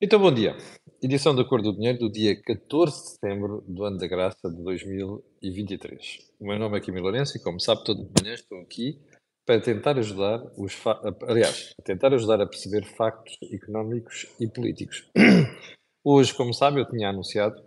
Então, 0.00 0.20
bom 0.20 0.32
dia. 0.32 0.56
Edição 1.02 1.34
da 1.34 1.44
Cor 1.44 1.60
do 1.60 1.72
Dinheiro 1.72 1.98
do 1.98 2.10
dia 2.10 2.40
14 2.40 3.02
de 3.02 3.08
setembro 3.10 3.64
do 3.66 3.84
ano 3.84 3.98
da 3.98 4.06
graça 4.06 4.48
de 4.48 4.62
2023. 4.62 6.18
O 6.38 6.46
meu 6.46 6.58
nome 6.58 6.78
é 6.78 6.80
Kimi 6.80 7.00
Lourenço 7.00 7.36
e, 7.36 7.42
como 7.42 7.60
sabe, 7.60 7.84
todas 7.84 8.06
as 8.06 8.22
manhãs 8.22 8.40
estou 8.40 8.60
aqui 8.60 9.00
para 9.44 9.60
tentar 9.60 9.98
ajudar 9.98 10.40
os 10.56 10.72
fa- 10.74 11.00
aliás, 11.22 11.72
tentar 11.84 12.12
ajudar 12.14 12.40
a 12.40 12.46
perceber 12.46 12.84
factos 12.84 13.36
económicos 13.52 14.26
e 14.40 14.46
políticos. 14.46 15.08
Hoje, 16.04 16.32
como 16.34 16.54
sabe, 16.54 16.80
eu 16.80 16.88
tinha 16.88 17.08
anunciado, 17.08 17.60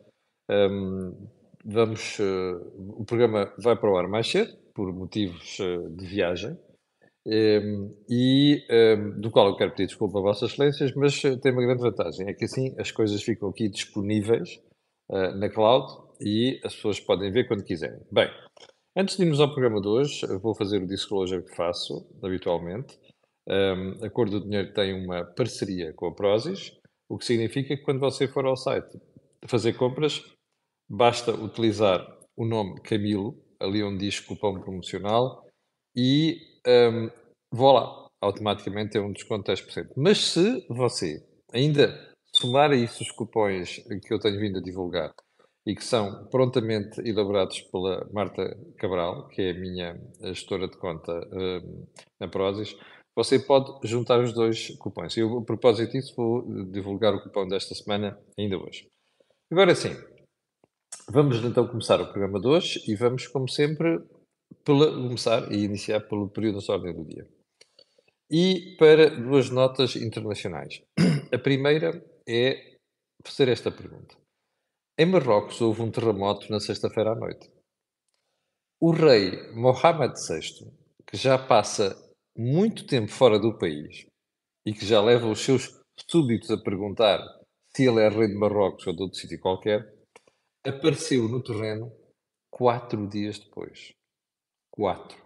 hum, 0.49 1.27
vamos, 1.65 2.17
eh, 2.19 2.53
o 2.77 3.03
programa 3.03 3.53
vai 3.57 3.75
para 3.75 3.91
o 3.91 3.97
ar 3.97 4.07
mais 4.07 4.27
cedo, 4.29 4.55
por 4.73 4.93
motivos 4.93 5.57
eh, 5.59 5.89
de 5.89 6.05
viagem, 6.05 6.57
um, 7.25 7.95
e 8.09 8.65
um, 8.69 9.21
do 9.21 9.29
qual 9.29 9.47
eu 9.47 9.55
quero 9.55 9.71
pedir 9.71 9.87
desculpa 9.87 10.19
a 10.19 10.21
Vossas 10.21 10.51
Excelências, 10.51 10.93
mas 10.95 11.23
uh, 11.23 11.37
tem 11.39 11.51
uma 11.51 11.61
grande 11.61 11.81
vantagem, 11.81 12.27
é 12.27 12.33
que 12.33 12.45
assim 12.45 12.75
as 12.79 12.91
coisas 12.91 13.21
ficam 13.21 13.49
aqui 13.49 13.69
disponíveis 13.69 14.59
uh, 15.09 15.35
na 15.37 15.49
cloud 15.49 15.91
e 16.19 16.59
as 16.63 16.75
pessoas 16.75 16.99
podem 16.99 17.31
ver 17.31 17.47
quando 17.47 17.63
quiserem. 17.63 17.99
Bem, 18.11 18.29
antes 18.95 19.17
de 19.17 19.23
irmos 19.23 19.39
ao 19.39 19.51
programa 19.53 19.81
de 19.81 19.87
hoje, 19.87 20.25
vou 20.41 20.55
fazer 20.55 20.81
o 20.81 20.87
disclosure 20.87 21.43
que 21.43 21.55
faço 21.55 22.07
habitualmente. 22.23 22.97
Um, 23.47 24.05
a 24.05 24.09
Cor 24.09 24.29
do 24.29 24.41
Dinheiro 24.41 24.71
tem 24.73 24.93
uma 24.93 25.25
parceria 25.25 25.93
com 25.93 26.07
a 26.07 26.13
Prozis, 26.13 26.71
o 27.09 27.17
que 27.17 27.25
significa 27.25 27.75
que 27.75 27.83
quando 27.83 27.99
você 27.99 28.27
for 28.27 28.45
ao 28.45 28.55
site 28.55 28.99
fazer 29.45 29.73
compras, 29.73 30.23
basta 30.89 31.33
utilizar 31.33 32.05
o 32.37 32.45
nome 32.45 32.79
Camilo, 32.81 33.35
ali 33.59 33.83
onde 33.83 34.05
diz 34.05 34.19
cupom 34.19 34.59
promocional, 34.59 35.43
e 35.95 36.50
um, 36.67 37.09
vou 37.51 37.73
lá, 37.73 38.09
automaticamente 38.21 38.97
é 38.97 39.01
um 39.01 39.11
desconto 39.11 39.53
de 39.53 39.61
10%. 39.61 39.93
Mas 39.97 40.19
se 40.19 40.65
você 40.69 41.25
ainda 41.53 42.11
somar 42.33 42.71
a 42.71 42.75
isso 42.75 43.03
os 43.03 43.11
cupons 43.11 43.77
que 44.05 44.13
eu 44.13 44.19
tenho 44.19 44.39
vindo 44.39 44.59
a 44.59 44.61
divulgar 44.61 45.13
e 45.65 45.75
que 45.75 45.83
são 45.83 46.25
prontamente 46.27 46.99
elaborados 47.01 47.61
pela 47.61 48.07
Marta 48.11 48.57
Cabral, 48.77 49.27
que 49.27 49.41
é 49.41 49.51
a 49.51 49.59
minha 49.59 50.01
gestora 50.21 50.67
de 50.67 50.77
conta 50.77 51.11
um, 51.31 51.85
na 52.19 52.27
Prozis, 52.27 52.75
você 53.15 53.37
pode 53.37 53.87
juntar 53.87 54.19
os 54.19 54.33
dois 54.33 54.69
cupons. 54.77 55.15
Eu, 55.17 55.39
a 55.39 55.43
propósito 55.43 55.91
disso, 55.91 56.15
vou 56.15 56.65
divulgar 56.71 57.13
o 57.13 57.21
cupom 57.21 57.47
desta 57.47 57.75
semana 57.75 58.17
ainda 58.39 58.57
hoje. 58.57 58.87
Agora 59.51 59.75
sim, 59.75 59.95
vamos 61.09 61.43
então 61.43 61.67
começar 61.67 61.99
o 62.01 62.07
programa 62.11 62.39
de 62.39 62.47
hoje 62.47 62.81
e 62.87 62.95
vamos, 62.95 63.27
como 63.27 63.49
sempre, 63.49 63.99
pela, 64.63 64.91
começar 64.91 65.51
e 65.51 65.63
iniciar 65.63 66.01
pelo 66.01 66.29
período 66.29 66.65
da 66.65 66.73
ordem 66.73 66.93
do 66.93 67.05
dia. 67.05 67.27
E 68.29 68.75
para 68.77 69.09
duas 69.09 69.49
notas 69.49 69.95
internacionais. 69.95 70.81
A 71.33 71.37
primeira 71.37 72.03
é 72.27 72.77
fazer 73.25 73.49
esta 73.49 73.71
pergunta. 73.71 74.15
Em 74.97 75.05
Marrocos 75.05 75.59
houve 75.61 75.81
um 75.81 75.91
terremoto 75.91 76.49
na 76.51 76.59
sexta-feira 76.59 77.11
à 77.11 77.15
noite. 77.15 77.49
O 78.79 78.91
rei 78.91 79.51
Mohammed 79.53 80.13
VI, 80.15 80.71
que 81.07 81.17
já 81.17 81.37
passa 81.37 81.95
muito 82.37 82.85
tempo 82.87 83.11
fora 83.11 83.37
do 83.37 83.57
país 83.57 84.05
e 84.65 84.73
que 84.73 84.85
já 84.85 85.01
leva 85.01 85.27
os 85.27 85.39
seus 85.39 85.79
súbditos 86.09 86.49
a 86.51 86.57
perguntar 86.57 87.19
se 87.75 87.87
ele 87.87 88.01
é 88.01 88.09
rei 88.09 88.27
de 88.27 88.35
Marrocos 88.35 88.85
ou 88.87 88.95
de 88.95 89.03
outro 89.03 89.17
sítio 89.17 89.39
qualquer, 89.39 89.93
apareceu 90.65 91.27
no 91.27 91.41
terreno 91.41 91.91
quatro 92.49 93.07
dias 93.07 93.39
depois. 93.39 93.93
Quatro. 94.71 95.21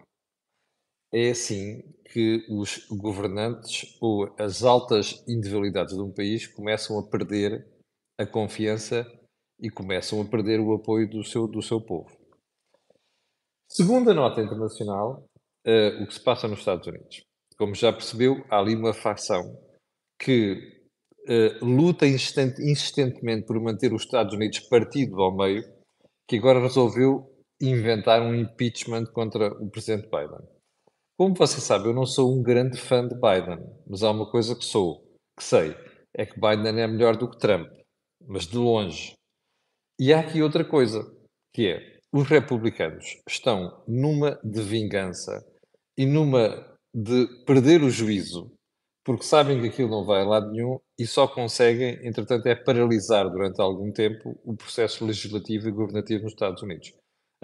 É 1.12 1.30
assim 1.30 1.82
que 2.12 2.44
os 2.50 2.86
governantes 2.88 3.96
ou 4.00 4.34
as 4.38 4.64
altas 4.64 5.24
individualidades 5.28 5.94
de 5.94 6.02
um 6.02 6.12
país 6.12 6.46
começam 6.46 6.98
a 6.98 7.08
perder 7.08 7.66
a 8.18 8.26
confiança 8.26 9.06
e 9.60 9.70
começam 9.70 10.20
a 10.20 10.24
perder 10.24 10.60
o 10.60 10.74
apoio 10.74 11.08
do 11.08 11.22
seu, 11.24 11.46
do 11.46 11.62
seu 11.62 11.80
povo. 11.80 12.10
Segunda 13.68 14.12
nota 14.12 14.40
internacional, 14.40 15.24
uh, 15.66 16.02
o 16.02 16.06
que 16.06 16.14
se 16.14 16.22
passa 16.22 16.48
nos 16.48 16.60
Estados 16.60 16.86
Unidos. 16.86 17.22
Como 17.58 17.74
já 17.74 17.92
percebeu, 17.92 18.44
há 18.50 18.58
ali 18.58 18.74
uma 18.74 18.92
facção 18.92 19.42
que 20.20 20.86
uh, 21.28 21.64
luta 21.64 22.06
insistentemente 22.06 23.46
por 23.46 23.60
manter 23.60 23.92
os 23.92 24.02
Estados 24.02 24.34
Unidos 24.34 24.60
partido 24.60 25.20
ao 25.22 25.34
meio, 25.34 25.62
que 26.28 26.36
agora 26.36 26.60
resolveu 26.60 27.35
inventar 27.60 28.20
um 28.20 28.34
impeachment 28.34 29.06
contra 29.06 29.52
o 29.62 29.70
presidente 29.70 30.08
Biden. 30.08 30.46
Como 31.18 31.34
você 31.34 31.60
sabe, 31.60 31.88
eu 31.88 31.94
não 31.94 32.04
sou 32.04 32.30
um 32.30 32.42
grande 32.42 32.78
fã 32.78 33.06
de 33.06 33.14
Biden, 33.14 33.58
mas 33.86 34.02
há 34.02 34.10
uma 34.10 34.30
coisa 34.30 34.54
que 34.54 34.64
sou, 34.64 35.02
que 35.36 35.42
sei, 35.42 35.74
é 36.14 36.26
que 36.26 36.38
Biden 36.38 36.78
é 36.80 36.86
melhor 36.86 37.16
do 37.16 37.30
que 37.30 37.38
Trump, 37.38 37.70
mas 38.26 38.46
de 38.46 38.58
longe. 38.58 39.14
E 39.98 40.12
há 40.12 40.20
aqui 40.20 40.42
outra 40.42 40.62
coisa, 40.62 41.10
que 41.54 41.68
é, 41.68 41.98
os 42.12 42.28
republicanos 42.28 43.16
estão 43.26 43.82
numa 43.88 44.38
de 44.44 44.62
vingança 44.62 45.42
e 45.96 46.04
numa 46.04 46.76
de 46.94 47.26
perder 47.46 47.82
o 47.82 47.88
juízo, 47.88 48.52
porque 49.02 49.24
sabem 49.24 49.60
que 49.62 49.68
aquilo 49.68 49.88
não 49.88 50.04
vai 50.04 50.20
a 50.20 50.26
lado 50.26 50.50
nenhum 50.50 50.78
e 50.98 51.06
só 51.06 51.26
conseguem, 51.26 51.98
entretanto, 52.06 52.46
é 52.46 52.54
paralisar 52.54 53.30
durante 53.30 53.60
algum 53.60 53.90
tempo 53.90 54.38
o 54.44 54.54
processo 54.54 55.04
legislativo 55.06 55.68
e 55.68 55.72
governativo 55.72 56.24
nos 56.24 56.32
Estados 56.32 56.62
Unidos 56.62 56.92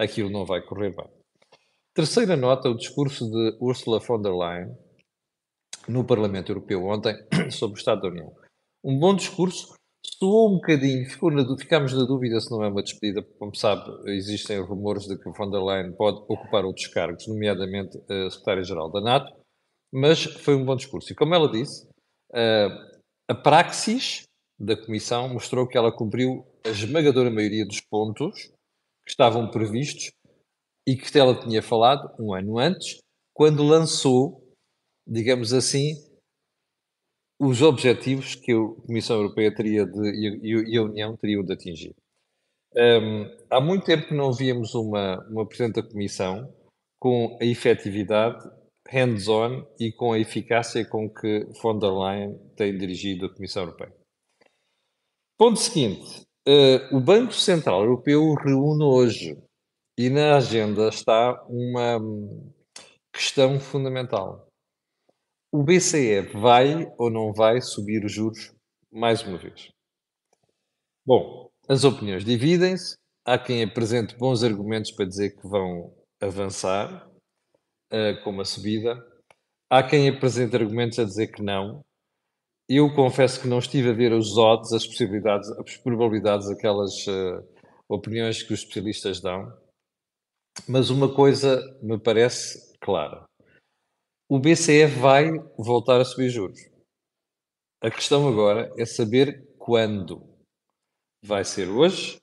aquilo 0.03 0.29
não 0.29 0.45
vai 0.45 0.61
correr 0.61 0.95
bem. 0.95 1.07
Terceira 1.93 2.35
nota, 2.35 2.69
o 2.69 2.75
discurso 2.75 3.29
de 3.29 3.57
Ursula 3.61 3.99
von 3.99 4.21
der 4.21 4.33
Leyen 4.33 4.75
no 5.87 6.03
Parlamento 6.03 6.51
Europeu 6.51 6.83
ontem 6.85 7.15
sobre 7.51 7.75
o 7.75 7.79
Estado 7.79 8.01
da 8.01 8.07
União. 8.07 8.33
Um 8.83 8.97
bom 8.97 9.15
discurso, 9.15 9.75
soou 10.05 10.49
um 10.49 10.55
bocadinho, 10.55 11.09
ficou 11.09 11.31
na, 11.31 11.45
ficámos 11.57 11.93
na 11.93 12.03
dúvida 12.05 12.39
se 12.39 12.49
não 12.51 12.63
é 12.63 12.69
uma 12.69 12.81
despedida, 12.81 13.21
porque, 13.21 13.37
como 13.37 13.55
sabe, 13.55 13.83
existem 14.11 14.59
rumores 14.59 15.07
de 15.07 15.17
que 15.17 15.29
von 15.29 15.51
der 15.51 15.61
Leyen 15.61 15.93
pode 15.95 16.17
ocupar 16.27 16.65
outros 16.65 16.87
cargos, 16.87 17.27
nomeadamente 17.27 17.97
a 18.09 18.29
Secretária-Geral 18.29 18.91
da 18.91 19.01
NATO, 19.01 19.31
mas 19.93 20.23
foi 20.23 20.55
um 20.55 20.65
bom 20.65 20.75
discurso. 20.75 21.13
E 21.13 21.15
como 21.15 21.35
ela 21.35 21.51
disse, 21.51 21.87
a 23.29 23.35
praxis 23.35 24.23
da 24.59 24.75
Comissão 24.75 25.29
mostrou 25.29 25.67
que 25.67 25.77
ela 25.77 25.91
cumpriu 25.91 26.45
a 26.65 26.69
esmagadora 26.69 27.29
maioria 27.29 27.65
dos 27.65 27.81
pontos 27.81 28.51
que 29.05 29.11
estavam 29.11 29.49
previstos 29.49 30.11
e 30.87 30.95
que 30.95 31.17
ela 31.17 31.39
tinha 31.39 31.61
falado 31.61 32.13
um 32.19 32.33
ano 32.33 32.59
antes, 32.59 32.97
quando 33.33 33.63
lançou, 33.63 34.43
digamos 35.07 35.53
assim, 35.53 35.93
os 37.39 37.61
objetivos 37.61 38.35
que 38.35 38.51
a 38.51 38.81
Comissão 38.85 39.17
Europeia 39.17 39.53
teria 39.53 39.85
de, 39.85 40.69
e 40.69 40.77
a 40.77 40.83
União 40.83 41.17
teriam 41.17 41.43
de 41.43 41.53
atingir. 41.53 41.95
Um, 42.75 43.25
há 43.49 43.61
muito 43.61 43.85
tempo 43.85 44.07
que 44.07 44.15
não 44.15 44.33
víamos 44.33 44.73
uma, 44.73 45.19
uma 45.29 45.45
Presidente 45.45 45.81
da 45.81 45.87
Comissão 45.87 46.51
com 46.99 47.37
a 47.41 47.45
efetividade 47.45 48.49
hands-on 48.89 49.65
e 49.79 49.91
com 49.91 50.13
a 50.13 50.19
eficácia 50.19 50.85
com 50.85 51.09
que 51.09 51.45
von 51.61 51.77
der 51.77 51.91
Leyen 51.91 52.37
tem 52.55 52.77
dirigido 52.77 53.25
a 53.25 53.33
Comissão 53.33 53.63
Europeia. 53.63 53.93
Ponto 55.37 55.59
seguinte, 55.59 56.21
Uh, 56.45 56.97
o 56.97 56.99
Banco 56.99 57.31
Central 57.31 57.83
Europeu 57.83 58.33
reúne 58.33 58.83
hoje 58.83 59.41
e 59.97 60.09
na 60.09 60.35
agenda 60.35 60.89
está 60.89 61.41
uma 61.47 62.01
questão 63.13 63.57
fundamental. 63.61 64.45
O 65.49 65.63
BCE 65.63 66.19
vai 66.33 66.91
ou 66.97 67.09
não 67.09 67.31
vai 67.31 67.61
subir 67.61 68.03
os 68.03 68.11
juros 68.11 68.53
mais 68.91 69.23
uma 69.23 69.37
vez? 69.37 69.69
Bom, 71.05 71.49
as 71.69 71.85
opiniões 71.85 72.25
dividem-se. 72.25 72.97
Há 73.25 73.37
quem 73.37 73.63
apresente 73.63 74.17
bons 74.17 74.43
argumentos 74.43 74.91
para 74.91 75.05
dizer 75.05 75.37
que 75.37 75.47
vão 75.47 75.95
avançar 76.21 77.09
uh, 77.89 78.21
com 78.21 78.31
uma 78.31 78.43
subida. 78.43 79.01
Há 79.69 79.81
quem 79.81 80.09
apresente 80.09 80.57
argumentos 80.57 80.99
a 80.99 81.05
dizer 81.05 81.27
que 81.27 81.41
não, 81.41 81.85
eu 82.69 82.93
confesso 82.93 83.41
que 83.41 83.47
não 83.47 83.59
estive 83.59 83.89
a 83.89 83.93
ver 83.93 84.13
os 84.13 84.37
odds, 84.37 84.71
as 84.73 84.85
possibilidades, 84.85 85.49
as 85.51 85.77
probabilidades, 85.77 86.49
aquelas 86.49 87.05
uh, 87.07 87.43
opiniões 87.89 88.41
que 88.41 88.53
os 88.53 88.59
especialistas 88.59 89.19
dão, 89.19 89.51
mas 90.67 90.89
uma 90.89 91.13
coisa 91.13 91.61
me 91.81 91.99
parece 91.99 92.77
clara. 92.79 93.25
O 94.29 94.39
BCE 94.39 94.85
vai 94.85 95.31
voltar 95.57 95.99
a 95.99 96.05
subir 96.05 96.29
juros. 96.29 96.59
A 97.81 97.91
questão 97.91 98.27
agora 98.27 98.73
é 98.77 98.85
saber 98.85 99.45
quando. 99.57 100.23
Vai 101.23 101.43
ser 101.43 101.67
hoje? 101.69 102.17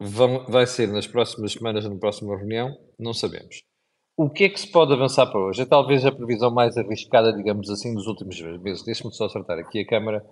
Vão, 0.00 0.46
vai 0.46 0.66
ser 0.66 0.88
nas 0.88 1.06
próximas 1.06 1.52
semanas, 1.52 1.84
na 1.84 1.98
próxima 1.98 2.36
reunião? 2.36 2.74
Não 2.98 3.12
sabemos. 3.12 3.62
O 4.16 4.30
que 4.30 4.44
é 4.44 4.48
que 4.48 4.60
se 4.60 4.70
pode 4.70 4.92
avançar 4.92 5.26
para 5.26 5.40
hoje? 5.40 5.62
É 5.62 5.66
talvez 5.66 6.06
a 6.06 6.12
previsão 6.12 6.50
mais 6.50 6.76
arriscada, 6.76 7.32
digamos 7.32 7.68
assim, 7.68 7.92
dos 7.94 8.06
últimos 8.06 8.40
meses. 8.60 8.84
Deixe-me 8.84 9.12
só 9.12 9.26
acertar 9.26 9.58
aqui 9.58 9.80
a 9.80 9.86
câmara. 9.86 10.24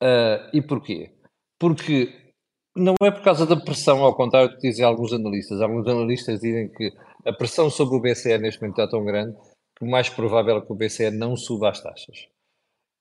Uh, 0.00 0.46
e 0.52 0.62
porquê? 0.62 1.12
Porque 1.58 2.32
não 2.76 2.94
é 3.02 3.10
por 3.10 3.22
causa 3.22 3.44
da 3.44 3.56
pressão, 3.56 4.04
ao 4.04 4.14
contrário 4.14 4.50
do 4.50 4.56
que 4.56 4.68
dizem 4.68 4.84
alguns 4.84 5.12
analistas. 5.12 5.60
Alguns 5.60 5.88
analistas 5.88 6.40
dizem 6.40 6.68
que 6.68 6.92
a 7.24 7.32
pressão 7.32 7.68
sobre 7.68 7.96
o 7.96 8.00
BCE 8.00 8.38
neste 8.38 8.60
momento 8.60 8.78
está 8.78 8.90
tão 8.90 9.04
grande 9.04 9.36
que 9.76 9.84
o 9.84 9.90
mais 9.90 10.08
provável 10.08 10.58
é 10.58 10.60
que 10.60 10.72
o 10.72 10.76
BCE 10.76 11.10
não 11.10 11.36
suba 11.36 11.70
as 11.70 11.82
taxas. 11.82 12.28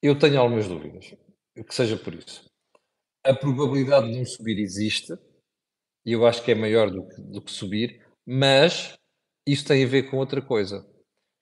Eu 0.02 0.18
tenho 0.18 0.40
algumas 0.40 0.68
dúvidas. 0.68 1.14
que 1.56 1.76
seja 1.76 1.98
por 1.98 2.14
isso. 2.16 2.46
A 3.24 3.34
probabilidade 3.34 4.12
de 4.12 4.18
não 4.18 4.26
subir 4.26 4.60
existe, 4.60 5.14
e 6.06 6.14
eu 6.14 6.26
acho 6.26 6.44
que 6.44 6.52
é 6.52 6.56
maior 6.56 6.90
do 6.90 7.08
que, 7.08 7.22
do 7.22 7.42
que 7.42 7.52
subir, 7.52 8.04
mas 8.26 8.96
isso 9.48 9.66
tem 9.66 9.84
a 9.84 9.88
ver 9.88 10.10
com 10.10 10.18
outra 10.18 10.42
coisa, 10.42 10.86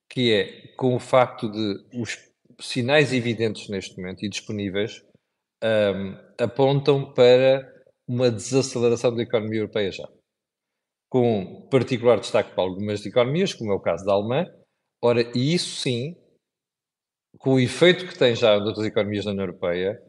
que 0.09 0.31
é 0.31 0.75
com 0.75 0.95
o 0.95 0.99
facto 0.99 1.49
de 1.49 1.99
os 1.99 2.17
sinais 2.59 3.13
evidentes 3.13 3.69
neste 3.69 3.97
momento 3.97 4.23
e 4.23 4.29
disponíveis 4.29 5.03
um, 5.63 6.43
apontam 6.43 7.13
para 7.13 7.71
uma 8.07 8.29
desaceleração 8.29 9.15
da 9.15 9.23
economia 9.23 9.59
europeia 9.59 9.91
já. 9.91 10.07
Com 11.09 11.67
particular 11.69 12.19
destaque 12.19 12.53
para 12.53 12.63
algumas 12.63 13.05
economias, 13.05 13.53
como 13.53 13.71
é 13.71 13.75
o 13.75 13.79
caso 13.79 14.05
da 14.05 14.13
Alemanha. 14.13 14.53
Ora, 15.01 15.21
e 15.35 15.53
isso 15.53 15.81
sim, 15.81 16.15
com 17.37 17.55
o 17.55 17.59
efeito 17.59 18.07
que 18.07 18.17
tem 18.17 18.35
já 18.35 18.59
noutras 18.59 18.85
economias 18.85 19.25
da 19.25 19.31
União 19.31 19.45
Europeia, 19.45 20.01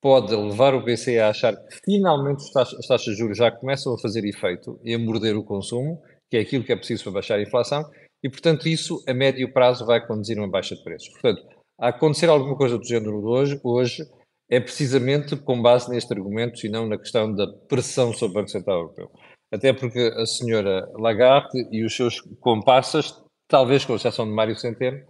pode 0.00 0.34
levar 0.34 0.74
o 0.74 0.84
BCE 0.84 1.18
a 1.18 1.30
achar 1.30 1.56
que 1.56 1.80
finalmente 1.84 2.42
as 2.56 2.86
taxas 2.86 3.14
de 3.14 3.14
juros 3.14 3.38
já 3.38 3.50
começam 3.50 3.94
a 3.94 3.98
fazer 3.98 4.24
efeito 4.24 4.78
e 4.82 4.94
a 4.94 4.98
morder 4.98 5.36
o 5.36 5.44
consumo, 5.44 6.02
que 6.32 6.38
é 6.38 6.40
aquilo 6.40 6.64
que 6.64 6.72
é 6.72 6.76
preciso 6.76 7.04
para 7.04 7.12
baixar 7.12 7.34
a 7.34 7.42
inflação, 7.42 7.84
e 8.24 8.30
portanto 8.30 8.66
isso 8.66 9.04
a 9.06 9.12
médio 9.12 9.52
prazo 9.52 9.84
vai 9.84 10.00
conduzir 10.06 10.38
a 10.38 10.40
uma 10.40 10.50
baixa 10.50 10.74
de 10.74 10.82
preços. 10.82 11.10
Portanto, 11.10 11.46
a 11.78 11.88
acontecer 11.88 12.30
alguma 12.30 12.56
coisa 12.56 12.78
do 12.78 12.86
género 12.86 13.20
de 13.20 13.26
hoje, 13.26 13.60
hoje 13.62 14.02
é 14.50 14.58
precisamente 14.58 15.36
com 15.36 15.60
base 15.60 15.90
neste 15.90 16.10
argumento 16.10 16.64
e 16.64 16.70
não 16.70 16.88
na 16.88 16.96
questão 16.96 17.34
da 17.34 17.46
pressão 17.68 18.14
sobre 18.14 18.30
o 18.30 18.40
Banco 18.40 18.48
Central 18.48 18.78
Europeu. 18.78 19.10
Até 19.52 19.74
porque 19.74 20.10
a 20.16 20.24
senhora 20.24 20.90
Lagarde 20.94 21.68
e 21.70 21.84
os 21.84 21.94
seus 21.94 22.22
comparsas, 22.40 23.14
talvez 23.46 23.84
com 23.84 23.94
exceção 23.94 24.24
de 24.24 24.32
Mário 24.32 24.56
Centeno, 24.56 25.04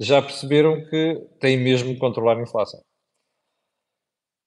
já 0.00 0.22
perceberam 0.22 0.82
que 0.88 1.20
têm 1.38 1.58
mesmo 1.58 1.92
de 1.92 1.98
controlar 1.98 2.38
a 2.38 2.42
inflação. 2.42 2.80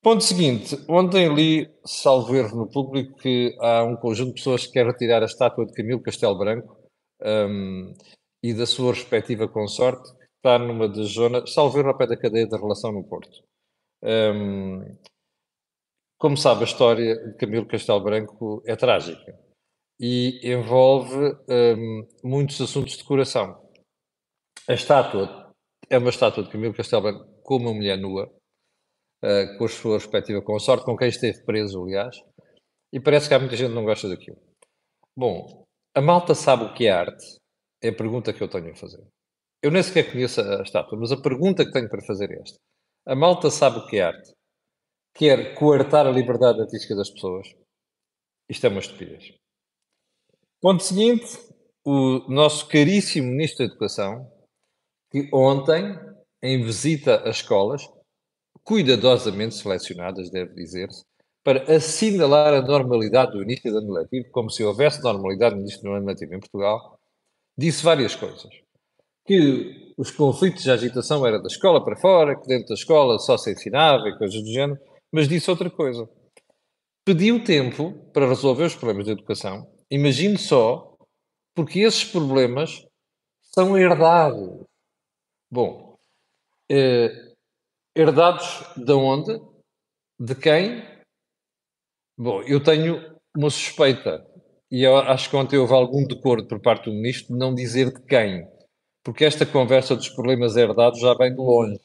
Ponto 0.05 0.23
seguinte, 0.23 0.77
ontem 0.87 1.33
li, 1.33 1.67
salvo 1.83 2.35
erro 2.35 2.55
no 2.55 2.69
público, 2.69 3.17
que 3.17 3.57
há 3.59 3.83
um 3.83 3.95
conjunto 3.95 4.27
de 4.27 4.33
pessoas 4.35 4.67
que 4.67 4.73
quer 4.73 4.85
retirar 4.85 5.23
a 5.23 5.25
estátua 5.25 5.65
de 5.65 5.73
Camilo 5.73 5.99
Castelo 5.99 6.37
Branco 6.37 6.77
um, 7.23 7.91
e 8.43 8.53
da 8.53 8.67
sua 8.67 8.93
respectiva 8.93 9.47
consorte, 9.47 10.07
que 10.15 10.25
está 10.35 10.59
numa 10.59 10.87
das 10.87 11.07
zonas, 11.07 11.51
salvo 11.51 11.79
erro 11.79 11.87
ao 11.87 11.97
pé 11.97 12.05
da 12.05 12.15
cadeia 12.15 12.47
da 12.47 12.55
relação 12.55 12.91
no 12.91 13.03
Porto. 13.03 13.43
Um, 14.03 14.95
como 16.19 16.37
sabe, 16.37 16.61
a 16.61 16.65
história 16.65 17.15
de 17.15 17.37
Camilo 17.37 17.65
Castelo 17.65 18.03
Branco 18.03 18.61
é 18.67 18.75
trágica 18.75 19.35
e 19.99 20.39
envolve 20.43 21.35
um, 21.49 22.07
muitos 22.23 22.61
assuntos 22.61 22.95
de 22.95 23.03
coração. 23.03 23.59
A 24.69 24.73
estátua 24.73 25.51
é 25.89 25.97
uma 25.97 26.11
estátua 26.11 26.43
de 26.43 26.51
Camilo 26.51 26.75
Castelo 26.75 27.01
Branco 27.01 27.41
com 27.41 27.55
uma 27.55 27.73
mulher 27.73 27.97
nua, 27.97 28.31
uh, 29.25 29.57
com 29.57 29.65
a 29.65 29.69
sua 29.69 29.97
respectiva 29.97 30.41
consorte, 30.41 30.85
com 30.85 30.95
quem 30.95 31.09
esteve 31.09 31.43
preso, 31.43 31.81
aliás, 31.81 32.15
e 32.93 32.99
parece 32.99 33.27
que 33.27 33.33
há 33.33 33.39
muita 33.39 33.57
gente 33.57 33.69
que 33.69 33.75
não 33.75 33.83
gosta 33.83 34.07
daquilo. 34.07 34.37
Bom, 35.17 35.65
a 35.95 36.01
malta 36.01 36.35
sabe 36.35 36.65
o 36.65 36.73
que 36.73 36.85
é 36.87 36.91
arte? 36.91 37.37
É 37.81 37.89
a 37.89 37.95
pergunta 37.95 38.33
que 38.33 38.41
eu 38.41 38.47
tenho 38.47 38.71
a 38.71 38.75
fazer. 38.75 39.03
Eu 39.61 39.71
nem 39.71 39.81
sequer 39.81 40.11
conheço 40.11 40.41
a 40.41 40.61
estátua, 40.61 40.97
mas 40.97 41.11
a 41.11 41.21
pergunta 41.21 41.65
que 41.65 41.71
tenho 41.71 41.89
para 41.89 42.05
fazer 42.05 42.31
é 42.31 42.41
esta. 42.41 42.57
A 43.07 43.15
malta 43.15 43.49
sabe 43.49 43.79
o 43.79 43.87
que 43.87 43.97
é 43.97 44.03
arte. 44.03 44.31
Quer 45.15 45.55
coartar 45.55 46.05
a 46.05 46.11
liberdade 46.11 46.61
artística 46.61 46.95
das 46.95 47.09
pessoas. 47.09 47.47
Isto 48.49 48.67
é 48.67 48.69
uma 48.69 48.79
estupidez. 48.79 49.33
Ponto 50.61 50.83
seguinte, 50.83 51.25
o 51.85 52.31
nosso 52.31 52.67
caríssimo 52.67 53.29
Ministro 53.29 53.65
da 53.65 53.71
Educação, 53.71 54.31
que 55.11 55.29
ontem, 55.33 55.95
em 56.43 56.63
visita 56.63 57.27
às 57.27 57.37
escolas, 57.37 57.87
cuidadosamente 58.65 59.55
selecionadas, 59.55 60.31
deve 60.31 60.53
dizer-se, 60.55 61.05
para 61.43 61.75
assinalar 61.75 62.55
a 62.55 62.61
normalidade 62.63 63.33
do 63.33 63.43
início 63.43 63.71
do 63.71 63.77
ano 63.77 63.93
letivo, 63.93 64.31
como 64.31 64.49
se 64.49 64.63
houvesse 64.63 65.01
normalidade 65.03 65.53
no 65.53 65.61
início 65.61 65.81
do 65.83 65.91
ano 65.91 66.07
letivo 66.07 66.33
em 66.33 66.39
Portugal, 66.39 66.99
disse 67.55 67.83
várias 67.83 68.15
coisas. 68.15 68.49
Que 69.23 69.93
os 69.95 70.09
conflitos 70.09 70.63
de 70.63 70.71
agitação 70.71 71.25
era 71.25 71.39
da 71.39 71.47
escola 71.47 71.83
para 71.85 71.95
fora, 71.95 72.35
que 72.35 72.47
dentro 72.47 72.69
da 72.69 72.73
escola 72.73 73.19
só 73.19 73.37
se 73.37 73.51
ensinava 73.51 74.09
e 74.09 74.17
coisas 74.17 74.41
do 74.41 74.51
género, 74.51 74.79
mas 75.11 75.27
disse 75.27 75.49
outra 75.49 75.69
coisa. 75.69 76.09
Pediu 77.05 77.43
tempo 77.43 77.93
para 78.11 78.27
resolver 78.27 78.65
os 78.65 78.75
problemas 78.75 79.05
da 79.05 79.11
educação. 79.11 79.71
Imagine 79.91 80.39
só, 80.39 80.97
porque 81.53 81.81
esses 81.81 82.03
problemas 82.03 82.83
são 83.53 83.77
herdados. 83.77 84.65
Bom, 85.51 85.95
eh, 86.69 87.24
herdados 87.95 88.63
de 88.75 88.93
onde? 88.93 89.39
De 90.19 90.35
quem? 90.35 90.83
Bom, 92.17 92.41
eu 92.43 92.63
tenho 92.63 93.15
uma 93.35 93.49
suspeita, 93.49 94.25
e 94.71 94.83
eu 94.83 94.97
acho 94.97 95.29
que 95.29 95.35
ontem 95.35 95.57
houve 95.57 95.73
algum 95.73 96.05
decoro 96.05 96.47
por 96.47 96.61
parte 96.61 96.85
do 96.85 96.95
ministro 96.95 97.33
de 97.33 97.39
não 97.39 97.53
dizer 97.53 97.91
de 97.91 98.01
quem 98.03 98.47
porque 99.05 99.23
esta 99.23 99.45
conversa 99.45 99.95
dos 99.95 100.09
problemas 100.09 100.57
herdados 100.57 100.99
já 100.99 101.13
vem 101.13 101.29
de 101.29 101.37
longe. 101.37 101.79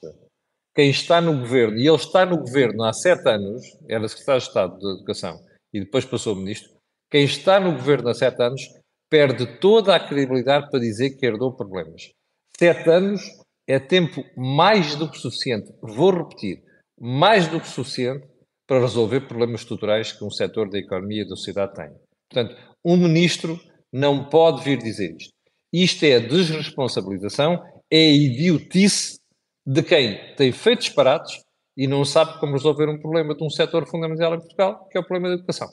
Quem 0.74 0.88
está 0.88 1.20
no 1.20 1.38
governo, 1.38 1.76
e 1.76 1.86
ele 1.86 1.96
está 1.96 2.24
no 2.24 2.38
governo 2.38 2.82
há 2.82 2.94
sete 2.94 3.28
anos, 3.28 3.62
era 3.86 4.08
secretário 4.08 4.40
de 4.40 4.46
Estado 4.48 4.78
de 4.78 4.94
Educação 4.94 5.38
e 5.72 5.80
depois 5.80 6.04
passou 6.04 6.34
ministro, 6.34 6.70
quem 7.10 7.24
está 7.24 7.60
no 7.60 7.72
governo 7.72 8.08
há 8.08 8.14
sete 8.14 8.42
anos 8.42 8.62
perde 9.10 9.46
toda 9.58 9.94
a 9.94 10.00
credibilidade 10.00 10.70
para 10.70 10.80
dizer 10.80 11.10
que 11.10 11.26
herdou 11.26 11.54
problemas. 11.54 12.10
Sete 12.56 12.88
anos 12.88 13.20
é 13.70 13.78
tempo 13.78 14.24
mais 14.36 14.96
do 14.96 15.08
que 15.08 15.16
suficiente, 15.16 15.72
vou 15.80 16.10
repetir, 16.10 16.60
mais 16.98 17.46
do 17.46 17.60
que 17.60 17.68
suficiente 17.68 18.26
para 18.66 18.80
resolver 18.80 19.28
problemas 19.28 19.60
estruturais 19.60 20.12
que 20.12 20.24
um 20.24 20.30
setor 20.30 20.68
da 20.68 20.78
economia 20.78 21.24
da 21.24 21.36
sociedade 21.36 21.74
tem. 21.74 21.90
Portanto, 22.28 22.56
um 22.84 22.96
ministro 22.96 23.60
não 23.92 24.28
pode 24.28 24.64
vir 24.64 24.78
dizer 24.78 25.14
isto. 25.16 25.32
Isto 25.72 26.04
é 26.04 26.16
a 26.16 26.18
desresponsabilização, 26.18 27.62
é 27.88 27.96
a 27.96 28.12
idiotice 28.12 29.20
de 29.64 29.84
quem 29.84 30.34
tem 30.34 30.50
feito 30.50 30.80
disparates 30.80 31.40
e 31.76 31.86
não 31.86 32.04
sabe 32.04 32.40
como 32.40 32.54
resolver 32.54 32.88
um 32.88 33.00
problema 33.00 33.36
de 33.36 33.44
um 33.44 33.50
setor 33.50 33.86
fundamental 33.86 34.34
em 34.34 34.40
Portugal, 34.40 34.88
que 34.88 34.98
é 34.98 35.00
o 35.00 35.04
problema 35.04 35.28
da 35.28 35.34
educação. 35.34 35.68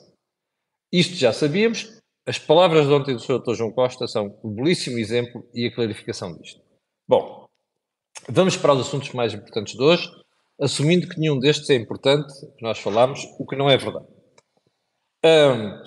Isto 0.92 1.16
já 1.16 1.32
sabíamos. 1.32 1.98
As 2.24 2.38
palavras 2.38 2.86
de 2.86 2.92
ontem 2.92 3.14
do 3.14 3.20
Sr. 3.20 3.40
Dr. 3.40 3.54
João 3.54 3.72
Costa 3.72 4.06
são 4.06 4.38
um 4.44 4.54
belíssimo 4.54 4.98
exemplo 4.98 5.44
e 5.52 5.66
a 5.66 5.74
clarificação 5.74 6.36
disto. 6.36 6.60
Bom, 7.08 7.47
vamos 8.26 8.56
para 8.56 8.72
os 8.72 8.86
assuntos 8.86 9.12
mais 9.12 9.34
importantes 9.34 9.74
de 9.74 9.82
hoje, 9.82 10.10
assumindo 10.60 11.08
que 11.08 11.20
nenhum 11.20 11.38
destes 11.38 11.68
é 11.70 11.74
importante, 11.74 12.32
que 12.56 12.62
nós 12.62 12.78
falamos, 12.78 13.24
o 13.38 13.46
que 13.46 13.56
não 13.56 13.68
é 13.68 13.76
verdade. 13.76 14.06
Um, 15.24 15.82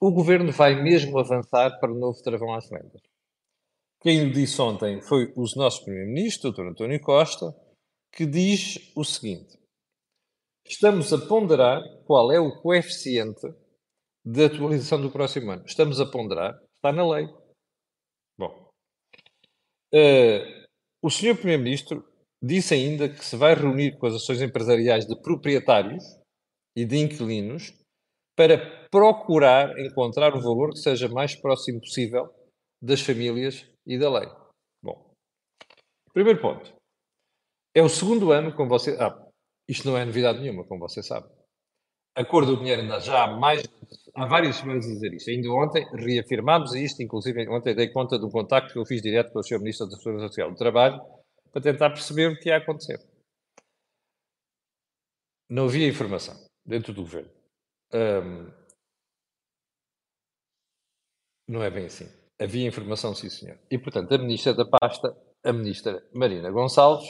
o 0.00 0.10
governo 0.10 0.52
vai 0.52 0.82
mesmo 0.82 1.18
avançar 1.18 1.78
para 1.78 1.92
o 1.92 1.98
novo 1.98 2.20
travão 2.22 2.54
às 2.54 2.68
vendas. 2.68 3.00
Quem 4.00 4.26
o 4.26 4.32
disse 4.32 4.60
ontem 4.60 5.00
foi 5.00 5.32
o 5.34 5.44
nosso 5.56 5.82
Primeiro-Ministro, 5.84 6.52
Dr. 6.52 6.68
António 6.68 7.00
Costa, 7.00 7.54
que 8.12 8.26
diz 8.26 8.92
o 8.94 9.04
seguinte: 9.04 9.58
estamos 10.66 11.12
a 11.12 11.18
ponderar 11.26 11.82
qual 12.04 12.30
é 12.30 12.38
o 12.38 12.60
coeficiente 12.60 13.46
de 14.24 14.44
atualização 14.44 15.00
do 15.00 15.10
próximo 15.10 15.50
ano. 15.50 15.64
Estamos 15.66 16.00
a 16.00 16.06
ponderar, 16.06 16.58
está 16.76 16.92
na 16.92 17.06
lei. 17.08 17.26
Bom, 18.38 18.70
uh, 19.94 20.63
o 21.04 21.10
Sr. 21.10 21.36
Primeiro-Ministro 21.36 22.02
disse 22.42 22.72
ainda 22.72 23.10
que 23.10 23.22
se 23.22 23.36
vai 23.36 23.52
reunir 23.54 23.98
com 23.98 24.06
as 24.06 24.14
ações 24.14 24.40
empresariais 24.40 25.06
de 25.06 25.14
proprietários 25.20 26.02
e 26.74 26.86
de 26.86 26.96
inquilinos 26.96 27.74
para 28.34 28.88
procurar 28.88 29.78
encontrar 29.78 30.34
o 30.34 30.40
valor 30.40 30.70
que 30.70 30.78
seja 30.78 31.06
mais 31.06 31.34
próximo 31.34 31.80
possível 31.80 32.34
das 32.82 33.02
famílias 33.02 33.70
e 33.86 33.98
da 33.98 34.10
lei. 34.18 34.28
Bom, 34.82 35.10
primeiro 36.14 36.40
ponto. 36.40 36.72
É 37.76 37.82
o 37.82 37.88
segundo 37.88 38.32
ano, 38.32 38.54
como 38.54 38.70
você. 38.70 38.96
Ah, 38.98 39.14
isto 39.68 39.86
não 39.86 39.98
é 39.98 40.06
novidade 40.06 40.40
nenhuma, 40.40 40.64
como 40.64 40.88
você 40.88 41.02
sabe. 41.02 41.28
A 42.16 42.24
cor 42.24 42.46
do 42.46 42.56
dinheiro 42.56 42.82
ainda 42.82 43.00
já 43.00 43.24
há 43.24 43.36
mais. 43.36 43.62
Há 44.14 44.26
várias 44.26 44.56
semanas 44.56 44.86
a 44.86 44.88
dizer 44.88 45.12
isto. 45.12 45.30
Ainda 45.30 45.50
ontem 45.50 45.84
reafirmámos 45.92 46.74
isto, 46.74 47.02
inclusive 47.02 47.48
ontem 47.48 47.74
dei 47.74 47.88
conta 47.88 48.16
de 48.18 48.24
um 48.24 48.30
contacto 48.30 48.72
que 48.72 48.78
eu 48.78 48.86
fiz 48.86 49.02
direto 49.02 49.32
com 49.32 49.40
o 49.40 49.42
Sr. 49.42 49.58
Ministro 49.58 49.88
da 49.88 49.96
Segurança 49.96 50.28
Social 50.28 50.50
do 50.50 50.56
Trabalho 50.56 51.00
para 51.52 51.62
tentar 51.62 51.90
perceber 51.90 52.30
o 52.30 52.38
que 52.38 52.48
ia 52.48 52.56
acontecer. 52.56 53.00
Não 55.48 55.64
havia 55.64 55.88
informação 55.88 56.34
dentro 56.64 56.92
do 56.92 57.02
governo. 57.02 57.30
não 61.48 61.62
é 61.62 61.70
bem 61.70 61.86
assim. 61.86 62.06
Havia 62.40 62.66
informação, 62.66 63.14
sim, 63.14 63.28
senhor. 63.28 63.58
E, 63.70 63.78
portanto, 63.78 64.12
a 64.12 64.18
ministra 64.18 64.54
da 64.54 64.64
pasta, 64.64 65.16
a 65.44 65.52
ministra 65.52 66.04
Marina 66.12 66.50
Gonçalves, 66.50 67.08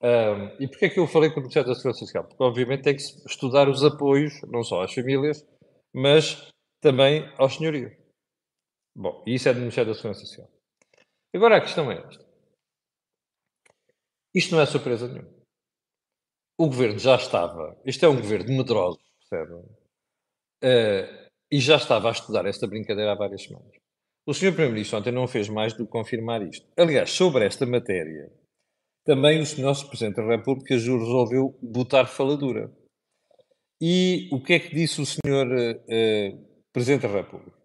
um, 0.00 0.62
e 0.62 0.68
porquê 0.68 0.86
é 0.86 0.90
que 0.90 1.00
eu 1.00 1.06
falei 1.06 1.30
com 1.30 1.36
o 1.36 1.42
Ministério 1.42 1.68
da 1.68 1.74
Segurança 1.74 2.00
Social? 2.00 2.24
Porque, 2.24 2.42
obviamente, 2.42 2.82
tem 2.82 2.96
que 2.96 3.02
estudar 3.02 3.68
os 3.68 3.84
apoios, 3.84 4.40
não 4.42 4.62
só 4.62 4.82
às 4.82 4.94
famílias, 4.94 5.44
mas 5.92 6.50
também 6.80 7.30
ao 7.36 7.50
senhorio. 7.50 7.96
Bom, 8.96 9.22
e 9.26 9.34
isso 9.34 9.48
é 9.48 9.52
do 9.52 9.60
Ministério 9.60 9.92
da 9.92 9.96
Segurança 9.96 10.20
Social. 10.20 10.48
Agora, 11.34 11.56
a 11.56 11.60
questão 11.60 11.90
é 11.90 11.98
esta. 11.98 12.24
Isto 14.34 14.54
não 14.54 14.62
é 14.62 14.66
surpresa 14.66 15.08
nenhuma. 15.08 15.30
o 16.60 16.66
governo 16.66 16.98
já 16.98 17.16
estava, 17.16 17.80
isto 17.84 18.04
é 18.04 18.08
um 18.08 18.16
governo 18.16 18.46
de 18.46 18.52
medrosos, 18.52 19.02
percebe? 19.28 19.54
Uh, 20.62 21.28
e 21.50 21.60
já 21.60 21.76
estava 21.76 22.08
a 22.08 22.12
estudar 22.12 22.46
esta 22.46 22.66
brincadeira 22.66 23.12
há 23.12 23.14
várias 23.14 23.42
semanas. 23.44 23.72
O 24.26 24.34
Sr. 24.34 24.52
Primeiro-Ministro 24.52 24.98
ontem 24.98 25.12
não 25.12 25.26
fez 25.26 25.48
mais 25.48 25.72
do 25.72 25.86
que 25.86 25.92
confirmar 25.92 26.42
isto. 26.42 26.66
Aliás, 26.76 27.10
sobre 27.10 27.46
esta 27.46 27.64
matéria, 27.64 28.30
também 29.08 29.40
o 29.40 29.60
nosso 29.62 29.88
Presidente 29.88 30.16
da 30.16 30.36
República 30.36 30.74
resolveu 30.74 31.58
botar 31.62 32.04
faladura. 32.04 32.70
E 33.80 34.28
o 34.30 34.38
que 34.38 34.52
é 34.52 34.60
que 34.60 34.74
disse 34.74 35.00
o 35.00 35.06
Sr. 35.06 35.46
Uh, 35.48 36.62
Presidente 36.70 37.06
da 37.06 37.14
República? 37.14 37.56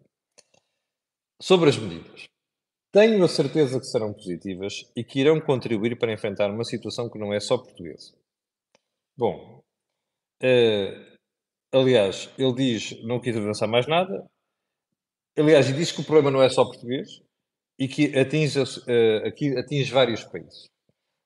Sobre 1.42 1.68
as 1.68 1.76
medidas. 1.76 2.24
Tenho 2.90 3.22
a 3.22 3.28
certeza 3.28 3.78
que 3.78 3.84
serão 3.84 4.14
positivas 4.14 4.90
e 4.96 5.04
que 5.04 5.20
irão 5.20 5.38
contribuir 5.38 5.98
para 5.98 6.14
enfrentar 6.14 6.50
uma 6.50 6.64
situação 6.64 7.10
que 7.10 7.18
não 7.18 7.30
é 7.34 7.40
só 7.40 7.58
portuguesa. 7.58 8.16
Bom, 9.14 9.62
uh, 10.42 11.18
aliás, 11.74 12.32
ele 12.38 12.54
diz, 12.54 13.04
não 13.04 13.20
quis 13.20 13.36
avançar 13.36 13.66
mais 13.66 13.86
nada, 13.86 14.26
aliás, 15.36 15.68
ele 15.68 15.76
diz 15.76 15.92
que 15.92 16.00
o 16.00 16.06
problema 16.06 16.30
não 16.30 16.42
é 16.42 16.48
só 16.48 16.64
português 16.64 17.20
e 17.78 17.86
que 17.86 18.18
atinge, 18.18 18.60
uh, 18.60 19.58
atinge 19.58 19.92
vários 19.92 20.24
países. 20.24 20.72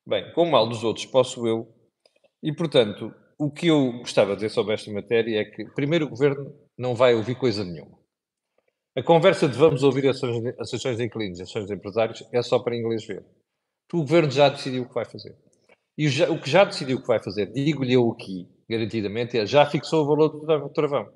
Bem, 0.08 0.32
com 0.32 0.44
o 0.44 0.50
mal 0.50 0.66
dos 0.66 0.82
outros 0.84 1.04
posso 1.04 1.46
eu, 1.46 1.68
e 2.42 2.50
portanto, 2.50 3.14
o 3.38 3.50
que 3.50 3.66
eu 3.66 3.92
gostava 3.98 4.30
de 4.30 4.36
dizer 4.36 4.48
sobre 4.48 4.72
esta 4.72 4.90
matéria 4.90 5.38
é 5.38 5.44
que, 5.44 5.66
primeiro, 5.66 6.06
o 6.06 6.08
governo 6.08 6.50
não 6.78 6.94
vai 6.94 7.14
ouvir 7.14 7.34
coisa 7.34 7.62
nenhuma. 7.62 7.98
A 8.96 9.02
conversa 9.02 9.46
de 9.46 9.58
vamos 9.58 9.82
ouvir 9.82 10.08
associações 10.08 10.96
de 10.96 11.04
inquilinos, 11.04 11.38
associações 11.38 11.66
de 11.66 11.74
empresários, 11.74 12.26
é 12.32 12.40
só 12.40 12.58
para 12.58 12.74
inglês 12.74 13.04
ver. 13.04 13.22
O 13.92 13.98
governo 13.98 14.30
já 14.30 14.48
decidiu 14.48 14.84
o 14.84 14.88
que 14.88 14.94
vai 14.94 15.04
fazer. 15.04 15.36
E 15.98 16.08
já, 16.08 16.30
o 16.30 16.40
que 16.40 16.48
já 16.48 16.64
decidiu 16.64 16.96
o 16.96 17.02
que 17.02 17.06
vai 17.06 17.22
fazer, 17.22 17.52
digo-lhe 17.52 17.92
eu 17.92 18.10
aqui, 18.10 18.48
garantidamente, 18.66 19.36
é 19.36 19.44
já 19.44 19.66
fixou 19.66 20.04
o 20.04 20.08
valor 20.08 20.28
do 20.28 20.70
travão. 20.70 21.06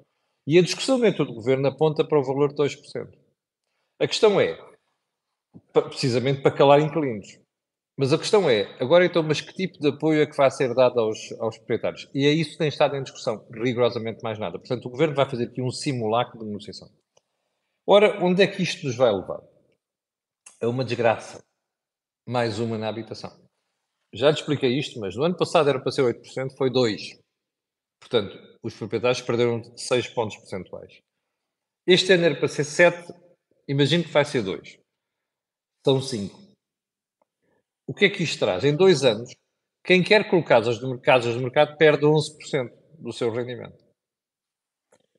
E 0.46 0.58
a 0.58 0.62
discussão 0.62 1.00
dentro 1.00 1.24
do 1.24 1.32
governo 1.32 1.66
aponta 1.66 2.04
para 2.06 2.20
o 2.20 2.22
valor 2.22 2.52
de 2.52 2.56
2%. 2.56 3.08
A 3.98 4.06
questão 4.06 4.38
é, 4.38 4.58
precisamente 5.72 6.42
para 6.42 6.50
calar 6.50 6.80
inquilinos. 6.80 7.41
Mas 7.96 8.12
a 8.12 8.18
questão 8.18 8.48
é, 8.48 8.74
agora 8.80 9.04
então, 9.04 9.22
mas 9.22 9.40
que 9.40 9.52
tipo 9.52 9.78
de 9.78 9.88
apoio 9.88 10.22
é 10.22 10.26
que 10.26 10.36
vai 10.36 10.50
ser 10.50 10.74
dado 10.74 10.98
aos, 10.98 11.18
aos 11.38 11.58
proprietários? 11.58 12.08
E 12.14 12.26
é 12.26 12.30
isso 12.30 12.52
que 12.52 12.58
tem 12.58 12.68
estado 12.68 12.96
em 12.96 13.02
discussão, 13.02 13.46
rigorosamente 13.50 14.22
mais 14.22 14.38
nada. 14.38 14.58
Portanto, 14.58 14.86
o 14.86 14.90
Governo 14.90 15.14
vai 15.14 15.28
fazer 15.28 15.44
aqui 15.44 15.60
um 15.60 15.70
simulacro 15.70 16.38
de 16.38 16.46
negociação. 16.46 16.90
Ora, 17.86 18.24
onde 18.24 18.42
é 18.42 18.46
que 18.46 18.62
isto 18.62 18.86
nos 18.86 18.96
vai 18.96 19.12
levar? 19.12 19.42
É 20.60 20.66
uma 20.66 20.84
desgraça. 20.84 21.44
Mais 22.26 22.58
uma 22.58 22.78
na 22.78 22.88
habitação. 22.88 23.30
Já 24.14 24.32
te 24.32 24.40
expliquei 24.40 24.78
isto, 24.78 25.00
mas 25.00 25.16
no 25.16 25.24
ano 25.24 25.36
passado 25.36 25.68
era 25.68 25.80
para 25.80 25.90
ser 25.90 26.02
8%, 26.02 26.56
foi 26.56 26.70
2%. 26.70 27.18
Portanto, 28.00 28.58
os 28.62 28.74
proprietários 28.74 29.22
perderam 29.22 29.62
6 29.76 30.08
pontos 30.08 30.36
percentuais. 30.36 31.00
Este 31.86 32.12
ano 32.12 32.24
era 32.24 32.36
para 32.36 32.48
ser 32.48 32.62
7%, 32.62 33.14
imagino 33.68 34.04
que 34.04 34.10
vai 34.10 34.24
ser 34.24 34.42
2%. 34.44 34.80
São 35.84 35.98
5%. 35.98 36.51
O 37.86 37.94
que 37.94 38.06
é 38.06 38.10
que 38.10 38.22
isto 38.22 38.38
traz? 38.38 38.64
Em 38.64 38.76
dois 38.76 39.04
anos, 39.04 39.34
quem 39.84 40.02
quer 40.02 40.28
colocar 40.28 40.58
as 40.58 40.78
de 40.78 40.86
mercado, 40.86 41.32
de 41.32 41.38
mercado 41.38 41.76
perde 41.76 42.04
11% 42.04 42.70
do 42.98 43.12
seu 43.12 43.32
rendimento. 43.32 43.82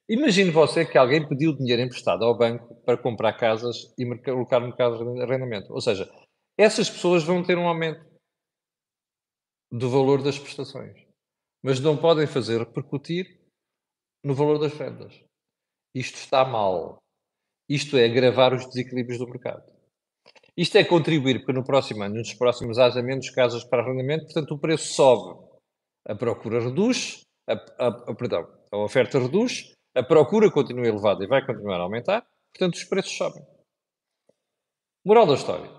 Imagine 0.07 0.51
você 0.51 0.85
que 0.85 0.97
alguém 0.97 1.27
pediu 1.27 1.55
dinheiro 1.55 1.81
emprestado 1.81 2.23
ao 2.23 2.37
banco 2.37 2.75
para 2.83 2.97
comprar 2.97 3.33
casas 3.33 3.93
e 3.97 4.05
colocar 4.19 4.59
no 4.59 4.67
mercado 4.67 4.97
de 4.97 5.21
arrendamento. 5.21 5.73
Ou 5.73 5.81
seja, 5.81 6.09
essas 6.57 6.89
pessoas 6.89 7.23
vão 7.23 7.43
ter 7.43 7.57
um 7.57 7.67
aumento 7.67 8.05
do 9.71 9.89
valor 9.89 10.21
das 10.21 10.37
prestações, 10.37 10.95
mas 11.63 11.79
não 11.79 11.97
podem 11.97 12.27
fazer 12.27 12.59
repercutir 12.59 13.39
no 14.23 14.35
valor 14.35 14.59
das 14.59 14.73
rendas. 14.73 15.19
Isto 15.95 16.15
está 16.15 16.45
mal. 16.45 17.01
Isto 17.67 17.97
é 17.97 18.05
agravar 18.05 18.53
os 18.53 18.65
desequilíbrios 18.67 19.19
do 19.19 19.27
mercado. 19.27 19.72
Isto 20.55 20.77
é 20.77 20.83
contribuir 20.83 21.43
para 21.43 21.55
no 21.55 21.63
próximo 21.63 22.03
ano, 22.03 22.15
nos 22.15 22.33
próximos 22.33 22.77
haja 22.77 23.01
menos 23.01 23.29
casas 23.31 23.63
para 23.63 23.81
arrendamento, 23.81 24.25
portanto 24.25 24.53
o 24.53 24.59
preço 24.59 24.93
sobe. 24.93 25.39
A 26.05 26.13
procura 26.13 26.59
reduz, 26.59 27.23
a, 27.47 27.53
a, 27.53 27.87
a, 27.87 28.15
perdão, 28.15 28.47
a 28.71 28.77
oferta 28.77 29.17
reduz, 29.17 29.73
a 29.95 30.03
procura 30.03 30.51
continua 30.51 30.87
elevada 30.87 31.23
e 31.23 31.27
vai 31.27 31.43
continuar 31.45 31.77
a 31.77 31.83
aumentar, 31.83 32.25
portanto 32.51 32.75
os 32.75 32.83
preços 32.83 33.17
sobem. 33.17 33.41
Moral 35.03 35.25
da 35.25 35.33
história. 35.33 35.69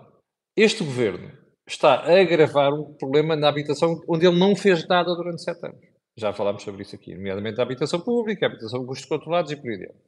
Este 0.57 0.83
governo 0.83 1.31
está 1.67 2.01
a 2.01 2.19
agravar 2.19 2.73
um 2.73 2.93
problema 2.93 3.35
na 3.35 3.47
habitação 3.47 4.01
onde 4.09 4.27
ele 4.27 4.37
não 4.37 4.55
fez 4.55 4.85
nada 4.87 5.15
durante 5.15 5.41
sete 5.41 5.65
anos. 5.65 5.85
Já 6.17 6.31
falámos 6.33 6.63
sobre 6.63 6.81
isso 6.81 6.95
aqui, 6.95 7.15
nomeadamente 7.15 7.59
a 7.59 7.63
habitação 7.63 7.99
pública, 8.01 8.45
a 8.45 8.49
habitação 8.49 8.81
com 8.81 8.87
custos 8.87 9.07
controlados 9.07 9.51
e 9.51 9.55
por 9.55 9.69
aí 9.69 9.75
adiante. 9.75 9.99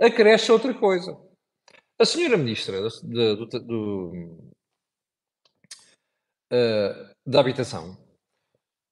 Acresce 0.00 0.52
outra 0.52 0.74
coisa. 0.74 1.16
A 2.00 2.04
senhora 2.04 2.36
ministra 2.36 2.80
do, 2.80 3.46
do, 3.46 3.46
do, 3.46 4.52
uh, 6.52 7.14
da 7.26 7.40
Habitação 7.40 7.98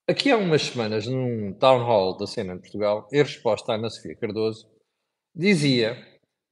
Aqui 0.09 0.31
há 0.31 0.37
umas 0.37 0.61
semanas, 0.61 1.05
num 1.05 1.53
town 1.53 1.83
hall 1.83 2.17
da 2.17 2.25
cena 2.25 2.55
de 2.55 2.61
Portugal, 2.61 3.07
em 3.11 3.17
resposta 3.17 3.73
à 3.73 3.75
Ana 3.75 3.89
Sofia 3.89 4.15
Cardoso, 4.15 4.65
dizia 5.35 5.97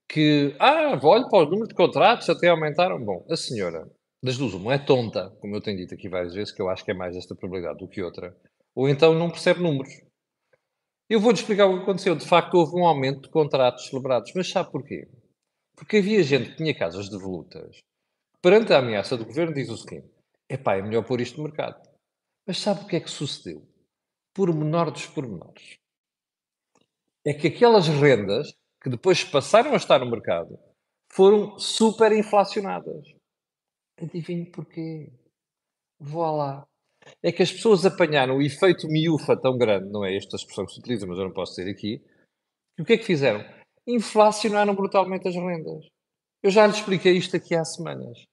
que, 0.09 0.55
ah, 0.59 0.99
olhe 1.01 1.29
para 1.29 1.47
o 1.47 1.49
número 1.49 1.67
de 1.67 1.73
contratos, 1.73 2.29
até 2.29 2.49
aumentaram. 2.49 3.03
Bom, 3.03 3.25
a 3.29 3.37
senhora, 3.37 3.89
das 4.21 4.37
duas, 4.37 4.53
uma 4.53 4.73
é 4.73 4.77
tonta, 4.77 5.29
como 5.39 5.55
eu 5.55 5.61
tenho 5.61 5.77
dito 5.77 5.93
aqui 5.93 6.09
várias 6.09 6.33
vezes, 6.33 6.53
que 6.53 6.61
eu 6.61 6.67
acho 6.69 6.83
que 6.83 6.91
é 6.91 6.93
mais 6.93 7.15
esta 7.15 7.33
probabilidade 7.33 7.79
do 7.79 7.87
que 7.87 8.01
outra, 8.01 8.35
ou 8.75 8.89
então 8.89 9.13
não 9.13 9.29
percebe 9.29 9.61
números. 9.61 9.93
Eu 11.09 11.21
vou-lhe 11.21 11.37
explicar 11.37 11.67
o 11.67 11.77
que 11.77 11.83
aconteceu. 11.83 12.15
De 12.15 12.27
facto, 12.27 12.55
houve 12.55 12.75
um 12.75 12.85
aumento 12.85 13.21
de 13.21 13.29
contratos 13.29 13.87
celebrados. 13.87 14.31
Mas 14.35 14.49
sabe 14.49 14.71
porquê? 14.71 15.07
Porque 15.75 15.97
havia 15.97 16.23
gente 16.23 16.51
que 16.51 16.57
tinha 16.57 16.77
casas 16.77 17.09
de 17.09 17.17
volutas. 17.17 17.79
Perante 18.41 18.73
a 18.73 18.79
ameaça 18.79 19.17
do 19.17 19.25
governo, 19.25 19.53
diz 19.53 19.69
o 19.69 19.77
seguinte: 19.77 20.09
epá, 20.49 20.75
é 20.75 20.81
melhor 20.81 21.03
pôr 21.03 21.19
isto 21.21 21.37
no 21.37 21.43
mercado. 21.43 21.81
Mas 22.45 22.59
sabe 22.59 22.83
o 22.83 22.87
que 22.87 22.95
é 22.95 22.99
que 22.99 23.09
sucedeu? 23.09 23.67
Por 24.33 24.53
menor 24.53 24.91
dos 24.91 25.05
pormenores. 25.07 25.77
É 27.25 27.33
que 27.33 27.47
aquelas 27.47 27.87
rendas 27.87 28.53
que 28.81 28.89
depois 28.89 29.23
passaram 29.23 29.73
a 29.73 29.77
estar 29.77 29.99
no 29.99 30.09
mercado 30.09 30.59
foram 31.11 31.57
super 31.57 32.11
inflacionadas. 32.11 33.15
Adivinhe 33.97 34.45
porquê? 34.51 35.11
Vou 35.99 36.35
lá. 36.35 36.67
É 37.23 37.31
que 37.31 37.41
as 37.41 37.51
pessoas 37.51 37.85
apanharam 37.85 38.37
o 38.37 38.41
efeito 38.41 38.87
miúfa 38.87 39.35
tão 39.35 39.57
grande, 39.57 39.91
não 39.91 40.03
é 40.03 40.15
esta 40.15 40.35
expressão 40.35 40.65
que 40.65 40.73
se 40.73 40.79
utiliza, 40.79 41.07
mas 41.07 41.17
eu 41.17 41.25
não 41.25 41.33
posso 41.33 41.55
dizer 41.55 41.71
aqui. 41.71 42.03
E 42.77 42.81
o 42.81 42.85
que 42.85 42.93
é 42.93 42.97
que 42.97 43.05
fizeram? 43.05 43.43
Inflacionaram 43.87 44.73
brutalmente 44.73 45.27
as 45.27 45.35
rendas. 45.35 45.85
Eu 46.41 46.51
já 46.51 46.65
lhe 46.65 46.73
expliquei 46.73 47.13
isto 47.17 47.35
aqui 47.35 47.55
há 47.55 47.63
semanas. 47.63 48.25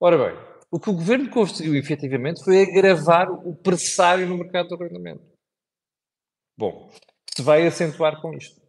Ora 0.00 0.18
bem, 0.18 0.36
o 0.70 0.80
que 0.80 0.90
o 0.90 0.94
governo 0.94 1.30
conseguiu 1.30 1.76
efetivamente 1.76 2.42
foi 2.44 2.62
agravar 2.62 3.30
o 3.30 3.54
pressário 3.56 4.26
no 4.26 4.36
mercado 4.36 4.68
do 4.68 4.82
arrendamento. 4.82 5.24
Bom, 6.56 6.90
se 7.34 7.42
vai 7.42 7.66
acentuar 7.66 8.20
com 8.20 8.32
isto. 8.34 8.60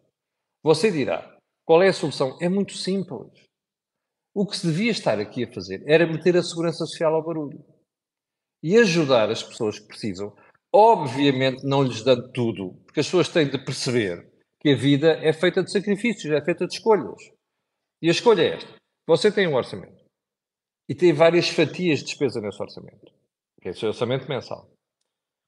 Você 0.64 0.92
dirá, 0.92 1.38
qual 1.66 1.82
é 1.82 1.90
a 1.90 1.94
solução? 1.94 2.38
É 2.42 2.50
muito 2.50 2.74
simples. 2.74 3.46
O 4.34 4.46
que 4.46 4.58
se 4.58 4.68
devia 4.68 4.92
estar 4.92 5.20
aqui 5.20 5.44
a 5.44 5.54
fazer 5.54 5.84
era 5.88 6.06
meter 6.06 6.36
a 6.38 6.44
segurança 6.44 6.86
social 6.86 7.14
ao 7.16 7.24
barulho 7.24 7.64
e 8.62 8.78
ajudar 8.78 9.30
as 9.30 9.44
pessoas 9.44 9.80
que 9.80 9.88
precisam, 9.88 10.36
obviamente 10.74 11.64
não 11.64 11.84
lhes 11.84 12.04
dando 12.04 12.32
tudo, 12.32 12.74
porque 12.86 13.00
as 13.00 13.06
pessoas 13.06 13.30
têm 13.30 13.50
de 13.50 13.64
perceber 13.64 14.28
que 14.66 14.72
a 14.72 14.76
vida 14.76 15.12
é 15.22 15.32
feita 15.32 15.62
de 15.64 15.72
sacrifícios, 15.72 16.34
é 16.34 16.44
feita 16.44 16.66
de 16.66 16.74
escolhas. 16.74 17.22
E 18.02 18.08
a 18.08 18.12
escolha 18.12 18.42
é 18.42 18.56
esta: 18.56 18.74
você 19.08 19.32
tem 19.32 19.46
um 19.46 19.54
orçamento 19.54 20.04
e 20.90 20.96
tem 20.96 21.14
várias 21.14 21.48
fatias 21.48 22.00
de 22.00 22.06
despesa 22.06 22.42
nesse 22.42 22.60
orçamento, 22.60 23.14
que 23.62 23.68
é 23.68 23.72
o 23.72 23.76
seu 23.76 23.90
orçamento 23.90 24.28
mensal. 24.28 24.68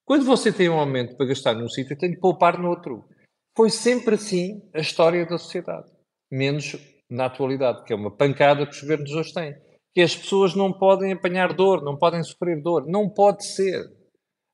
Quando 0.06 0.24
você 0.24 0.54
tem 0.54 0.70
um 0.70 0.80
aumento 0.80 1.18
para 1.18 1.26
gastar 1.26 1.56
num 1.56 1.68
sítio, 1.68 1.98
tem 1.98 2.12
de 2.12 2.20
poupar 2.20 2.60
no 2.60 2.70
outro. 2.70 3.10
Foi 3.58 3.72
sempre 3.72 4.14
assim 4.14 4.62
a 4.72 4.82
história 4.82 5.26
da 5.26 5.40
sociedade, 5.40 5.92
menos 6.32 6.76
na 7.10 7.26
atualidade, 7.26 7.86
que 7.86 7.94
é 7.94 7.96
uma 7.96 8.16
pancada 8.16 8.68
que 8.68 8.74
os 8.74 8.82
governos 8.82 9.12
hoje 9.14 9.34
têm. 9.34 9.56
Que 9.96 10.02
as 10.02 10.16
pessoas 10.16 10.54
não 10.54 10.72
podem 10.72 11.14
apanhar 11.14 11.56
dor, 11.56 11.84
não 11.84 11.98
podem 11.98 12.22
sofrer 12.22 12.62
dor. 12.62 12.86
Não 12.86 13.10
pode 13.10 13.44
ser. 13.48 13.84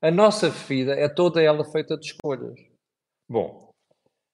A 0.01 0.09
nossa 0.09 0.49
vida 0.49 0.93
é 0.93 1.09
toda 1.09 1.41
ela 1.41 1.69
feita 1.69 1.97
de 1.97 2.05
escolhas. 2.05 2.57
Bom, 3.29 3.72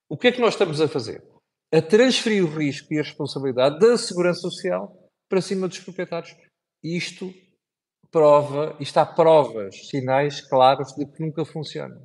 o 0.09 0.17
que 0.17 0.27
é 0.27 0.31
que 0.31 0.41
nós 0.41 0.55
estamos 0.55 0.81
a 0.81 0.87
fazer? 0.87 1.23
A 1.71 1.81
transferir 1.81 2.43
o 2.43 2.47
risco 2.47 2.93
e 2.93 2.99
a 2.99 3.03
responsabilidade 3.03 3.79
da 3.79 3.97
segurança 3.97 4.41
social 4.41 5.09
para 5.29 5.41
cima 5.41 5.67
dos 5.67 5.79
proprietários. 5.79 6.35
Isto 6.83 7.31
prova, 8.11 8.75
isto 8.79 8.97
há 8.97 9.05
provas, 9.05 9.87
sinais 9.87 10.41
claros 10.41 10.93
de 10.95 11.05
que 11.05 11.23
nunca 11.23 11.45
funciona. 11.45 11.95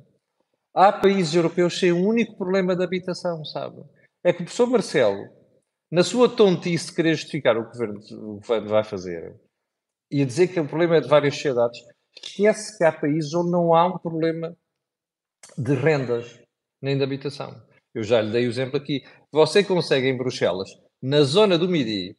Há 0.73 0.91
países 0.91 1.33
europeus 1.33 1.79
sem 1.79 1.91
um 1.91 2.07
único 2.07 2.37
problema 2.37 2.75
de 2.75 2.83
habitação, 2.83 3.43
sabe? 3.43 3.81
É 4.23 4.31
que 4.31 4.41
o 4.41 4.45
professor 4.45 4.67
Marcelo, 4.67 5.27
na 5.91 6.03
sua 6.03 6.29
tontice 6.29 6.87
de 6.87 6.95
querer 6.95 7.15
justificar 7.15 7.57
o 7.57 7.63
que 7.63 7.69
o 7.69 7.71
governo, 7.71 7.99
o 8.11 8.67
vai 8.67 8.83
fazer, 8.83 9.35
e 10.11 10.21
a 10.21 10.25
dizer 10.25 10.49
que 10.49 10.59
o 10.59 10.67
problema 10.67 10.97
é 10.97 11.01
de 11.01 11.07
várias 11.07 11.33
sociedades, 11.33 11.79
Esquece 12.23 12.77
que 12.77 12.83
há 12.83 12.91
países 12.91 13.33
onde 13.33 13.51
não 13.51 13.73
há 13.73 13.87
um 13.87 13.97
problema 13.97 14.55
de 15.57 15.73
rendas 15.75 16.39
nem 16.81 16.97
de 16.97 17.03
habitação. 17.03 17.61
Eu 17.95 18.03
já 18.03 18.21
lhe 18.21 18.31
dei 18.31 18.45
o 18.45 18.49
exemplo 18.49 18.75
aqui. 18.75 19.03
Você 19.31 19.63
consegue 19.63 20.07
em 20.07 20.17
Bruxelas, 20.17 20.69
na 21.01 21.21
zona 21.21 21.57
do 21.57 21.69
Midi, 21.69 22.17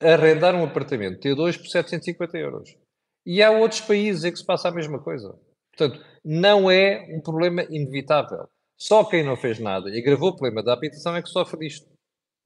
arrendar 0.00 0.54
um 0.54 0.62
apartamento 0.62 1.20
T2 1.20 1.56
por 1.56 1.66
750 1.66 2.36
euros. 2.36 2.76
E 3.24 3.42
há 3.42 3.50
outros 3.50 3.80
países 3.80 4.24
em 4.24 4.30
que 4.30 4.38
se 4.38 4.44
passa 4.44 4.68
a 4.68 4.72
mesma 4.72 5.02
coisa. 5.02 5.34
Portanto, 5.74 6.04
não 6.22 6.70
é 6.70 7.06
um 7.16 7.20
problema 7.22 7.62
inevitável. 7.70 8.46
Só 8.76 9.04
quem 9.04 9.24
não 9.24 9.36
fez 9.36 9.58
nada 9.58 9.90
e 9.90 9.98
agravou 9.98 10.30
o 10.30 10.36
problema 10.36 10.62
da 10.62 10.74
habitação 10.74 11.16
é 11.16 11.22
que 11.22 11.28
sofre 11.28 11.60
disto. 11.60 11.88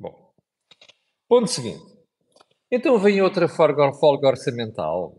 Bom, 0.00 0.32
ponto 1.28 1.48
seguinte. 1.48 1.82
Então 2.70 2.98
vem 2.98 3.20
outra 3.20 3.48
folga, 3.48 4.28
orçamental. 4.28 5.18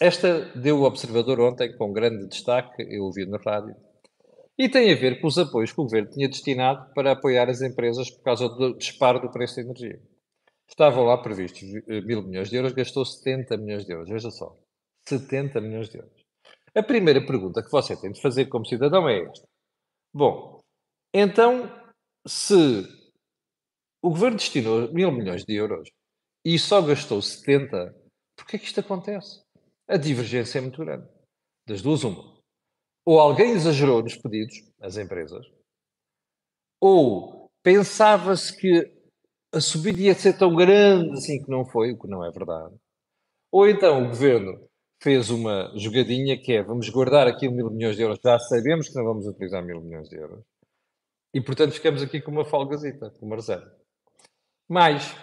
Esta 0.00 0.46
deu 0.56 0.80
o 0.80 0.84
observador 0.84 1.40
ontem 1.40 1.76
com 1.76 1.92
grande 1.92 2.28
destaque, 2.28 2.82
eu 2.82 3.04
ouvi 3.04 3.26
na 3.26 3.38
rádio. 3.38 3.74
E 4.58 4.68
tem 4.68 4.92
a 4.92 4.96
ver 4.96 5.20
com 5.20 5.26
os 5.26 5.38
apoios 5.38 5.72
que 5.72 5.80
o 5.80 5.84
governo 5.84 6.10
tinha 6.10 6.28
destinado 6.28 6.92
para 6.94 7.12
apoiar 7.12 7.48
as 7.48 7.62
empresas 7.62 8.10
por 8.10 8.22
causa 8.22 8.48
do 8.48 8.76
disparo 8.76 9.20
do 9.20 9.30
preço 9.30 9.56
da 9.56 9.62
energia. 9.62 10.00
Estavam 10.68 11.04
lá 11.04 11.18
previstos 11.18 11.62
eh, 11.62 12.00
mil 12.02 12.22
milhões 12.22 12.50
de 12.50 12.56
euros, 12.56 12.72
gastou 12.72 13.04
70 13.04 13.56
milhões 13.56 13.84
de 13.84 13.92
euros. 13.92 14.08
Veja 14.08 14.30
só. 14.30 14.56
70 15.08 15.60
milhões 15.60 15.88
de 15.88 15.98
euros. 15.98 16.22
A 16.74 16.82
primeira 16.82 17.24
pergunta 17.24 17.62
que 17.62 17.70
você 17.70 17.94
tem 18.00 18.12
de 18.12 18.20
fazer 18.20 18.46
como 18.46 18.66
cidadão 18.66 19.08
é 19.08 19.22
esta. 19.24 19.46
Bom, 20.14 20.60
então, 21.12 21.70
se 22.26 22.86
o 24.02 24.10
governo 24.10 24.38
destinou 24.38 24.92
mil 24.92 25.12
milhões 25.12 25.44
de 25.44 25.54
euros 25.54 25.88
e 26.44 26.58
só 26.58 26.80
gastou 26.80 27.20
70, 27.20 27.94
por 28.36 28.46
que 28.46 28.56
é 28.56 28.58
que 28.58 28.64
isto 28.64 28.80
acontece? 28.80 29.42
A 29.86 29.96
divergência 29.96 30.58
é 30.58 30.62
muito 30.62 30.78
grande. 30.78 31.06
Das 31.66 31.82
duas, 31.82 32.02
uma. 32.04 32.31
Ou 33.04 33.18
alguém 33.18 33.52
exagerou 33.52 34.02
nos 34.02 34.16
pedidos, 34.16 34.54
as 34.80 34.96
empresas, 34.96 35.44
ou 36.80 37.48
pensava-se 37.62 38.56
que 38.56 38.92
a 39.54 39.60
subida 39.60 40.00
ia 40.00 40.14
ser 40.14 40.36
tão 40.36 40.54
grande 40.54 41.12
assim 41.12 41.42
que 41.42 41.50
não 41.50 41.64
foi, 41.64 41.92
o 41.92 41.98
que 41.98 42.08
não 42.08 42.24
é 42.24 42.30
verdade. 42.30 42.74
Ou 43.52 43.68
então 43.68 44.04
o 44.04 44.08
governo 44.08 44.68
fez 45.00 45.30
uma 45.30 45.72
jogadinha 45.76 46.40
que 46.40 46.52
é 46.52 46.62
vamos 46.62 46.88
guardar 46.88 47.26
aqui 47.26 47.48
mil 47.48 47.70
milhões 47.70 47.96
de 47.96 48.02
euros, 48.02 48.18
já 48.24 48.38
sabemos 48.38 48.88
que 48.88 48.94
não 48.94 49.04
vamos 49.04 49.26
utilizar 49.26 49.64
mil 49.64 49.80
milhões 49.80 50.08
de 50.08 50.16
euros. 50.16 50.42
E 51.34 51.40
portanto 51.40 51.72
ficamos 51.72 52.02
aqui 52.02 52.20
com 52.20 52.30
uma 52.30 52.44
folgazita, 52.44 53.10
com 53.10 53.26
uma 53.26 53.36
reserva. 53.36 53.70
Mas, 54.68 55.14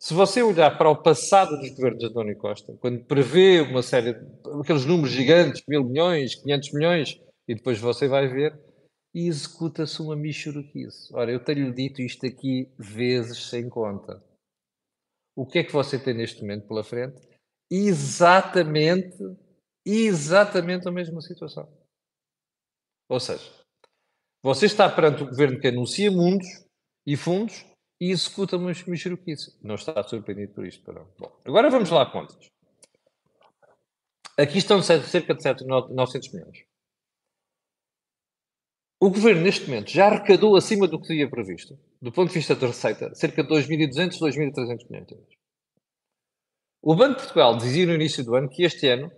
se 0.00 0.14
você 0.14 0.42
olhar 0.42 0.78
para 0.78 0.88
o 0.88 1.02
passado 1.02 1.58
dos 1.58 1.68
governos 1.70 1.98
de 1.98 2.06
António 2.06 2.38
Costa, 2.38 2.74
quando 2.80 3.04
prevê 3.04 3.60
uma 3.60 3.82
série, 3.82 4.16
aqueles 4.58 4.86
números 4.86 5.10
gigantes, 5.10 5.62
mil 5.68 5.84
milhões, 5.84 6.34
500 6.36 6.72
milhões, 6.72 7.20
e 7.46 7.54
depois 7.54 7.78
você 7.78 8.08
vai 8.08 8.26
ver 8.26 8.58
e 9.14 9.26
executa-se 9.26 10.00
uma 10.00 10.16
michuruquice. 10.16 11.14
Ora, 11.14 11.30
eu 11.30 11.44
tenho-lhe 11.44 11.72
dito 11.72 12.00
isto 12.00 12.24
aqui 12.24 12.72
vezes 12.78 13.50
sem 13.50 13.68
conta. 13.68 14.24
O 15.36 15.44
que 15.44 15.58
é 15.58 15.64
que 15.64 15.72
você 15.72 15.98
tem 15.98 16.14
neste 16.14 16.40
momento 16.40 16.66
pela 16.66 16.82
frente? 16.82 17.20
Exatamente, 17.70 19.18
exatamente 19.84 20.88
a 20.88 20.92
mesma 20.92 21.20
situação. 21.20 21.68
Ou 23.06 23.20
seja, 23.20 23.52
você 24.42 24.64
está 24.64 24.88
perante 24.88 25.22
o 25.22 25.26
governo 25.26 25.60
que 25.60 25.68
anuncia 25.68 26.10
mundos 26.10 26.46
e 27.06 27.18
fundos 27.18 27.69
e 28.00 28.10
executa 28.10 28.56
uma 28.56 28.72
michuruquice. 28.86 29.56
Não 29.62 29.74
está 29.74 30.02
surpreendido 30.02 30.54
por 30.54 30.66
isto, 30.66 30.82
para 30.82 31.04
Bom, 31.18 31.30
agora 31.44 31.68
vamos 31.68 31.90
lá 31.90 32.02
a 32.02 32.10
contas. 32.10 32.50
Aqui 34.38 34.58
estão 34.58 34.82
cerca 34.82 35.34
de 35.34 35.66
900 35.66 36.32
milhões. 36.32 36.64
O 39.02 39.10
governo, 39.10 39.42
neste 39.42 39.66
momento, 39.66 39.90
já 39.90 40.06
arrecadou 40.06 40.56
acima 40.56 40.86
do 40.86 41.00
que 41.00 41.08
tinha 41.08 41.28
previsto, 41.28 41.78
do 42.00 42.12
ponto 42.12 42.28
de 42.28 42.34
vista 42.34 42.54
da 42.54 42.66
receita, 42.66 43.14
cerca 43.14 43.42
de 43.42 43.48
2.200, 43.48 44.18
2.300 44.18 44.90
milhões 44.90 45.06
de 45.06 45.14
euros. 45.14 45.34
O 46.82 46.94
Banco 46.94 47.16
de 47.16 47.22
Portugal 47.24 47.56
dizia 47.56 47.86
no 47.86 47.94
início 47.94 48.24
do 48.24 48.34
ano 48.34 48.48
que 48.48 48.62
este 48.62 48.88
ano, 48.88 49.10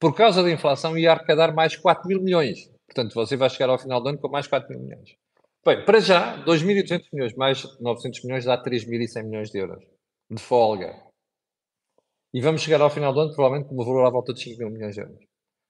por 0.00 0.14
causa 0.14 0.42
da 0.42 0.50
inflação, 0.50 0.98
ia 0.98 1.12
arrecadar 1.12 1.54
mais 1.54 1.76
4 1.76 2.08
mil 2.08 2.20
milhões. 2.20 2.68
Portanto, 2.86 3.14
você 3.14 3.36
vai 3.36 3.50
chegar 3.50 3.70
ao 3.70 3.78
final 3.78 4.00
do 4.00 4.08
ano 4.08 4.18
com 4.18 4.28
mais 4.28 4.46
4 4.46 4.68
mil 4.70 4.80
milhões. 4.80 5.16
Bem, 5.66 5.82
para 5.82 5.98
já, 5.98 6.44
2.200 6.44 7.08
milhões 7.10 7.34
mais 7.34 7.80
900 7.80 8.22
milhões 8.24 8.44
dá 8.44 8.62
3.100 8.62 9.24
milhões 9.24 9.50
de 9.50 9.58
euros 9.58 9.82
de 10.30 10.42
folga. 10.42 10.94
E 12.34 12.40
vamos 12.42 12.60
chegar 12.60 12.82
ao 12.82 12.90
final 12.90 13.14
do 13.14 13.20
ano, 13.20 13.34
provavelmente, 13.34 13.68
com 13.68 13.74
um 13.80 13.84
valor 13.84 14.06
à 14.06 14.10
volta 14.10 14.34
de 14.34 14.42
5 14.42 14.58
mil 14.58 14.70
milhões 14.70 14.94
de 14.94 15.00
euros. 15.00 15.24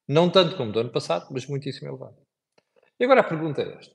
Não 0.05 0.29
tanto 0.29 0.57
como 0.57 0.73
do 0.73 0.79
ano 0.81 0.91
passado, 0.91 1.27
mas 1.31 1.47
muitíssimo 1.47 1.87
elevado. 1.87 2.17
E 2.99 3.05
agora 3.05 3.21
a 3.21 3.23
pergunta 3.23 3.61
é 3.61 3.73
esta. 3.73 3.93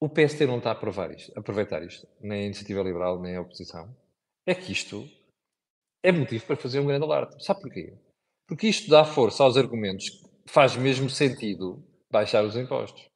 O 0.00 0.08
PST 0.08 0.46
não 0.46 0.56
está 0.56 0.70
a 0.70 0.72
aproveitar 0.72 1.14
isto, 1.14 1.38
aproveitar 1.38 1.82
isto, 1.82 2.08
nem 2.20 2.40
a 2.40 2.46
Iniciativa 2.46 2.82
Liberal, 2.82 3.20
nem 3.20 3.36
a 3.36 3.42
oposição. 3.42 3.94
É 4.46 4.54
que 4.54 4.72
isto 4.72 5.06
é 6.02 6.10
motivo 6.10 6.46
para 6.46 6.56
fazer 6.56 6.80
um 6.80 6.86
grande 6.86 7.04
alarde. 7.04 7.44
Sabe 7.44 7.60
porquê? 7.60 7.94
Porque 8.48 8.68
isto 8.68 8.88
dá 8.88 9.04
força 9.04 9.44
aos 9.44 9.58
argumentos 9.58 10.08
que 10.08 10.50
faz 10.50 10.76
mesmo 10.76 11.10
sentido 11.10 11.84
baixar 12.10 12.42
os 12.42 12.56
impostos. 12.56 13.09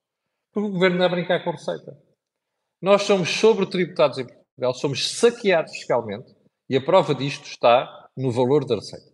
Porque 0.54 0.68
o 0.68 0.72
governo 0.72 0.98
não 0.98 1.06
a 1.06 1.08
brincar 1.08 1.42
com 1.42 1.50
a 1.50 1.54
receita. 1.54 1.98
Nós 2.80 3.02
somos 3.02 3.28
sobre-tributados 3.28 4.18
em 4.18 4.26
Portugal, 4.26 4.72
somos 4.74 5.18
saqueados 5.18 5.72
fiscalmente 5.72 6.32
e 6.70 6.76
a 6.76 6.80
prova 6.80 7.14
disto 7.14 7.44
está 7.44 8.08
no 8.16 8.30
valor 8.30 8.64
da 8.64 8.76
receita. 8.76 9.12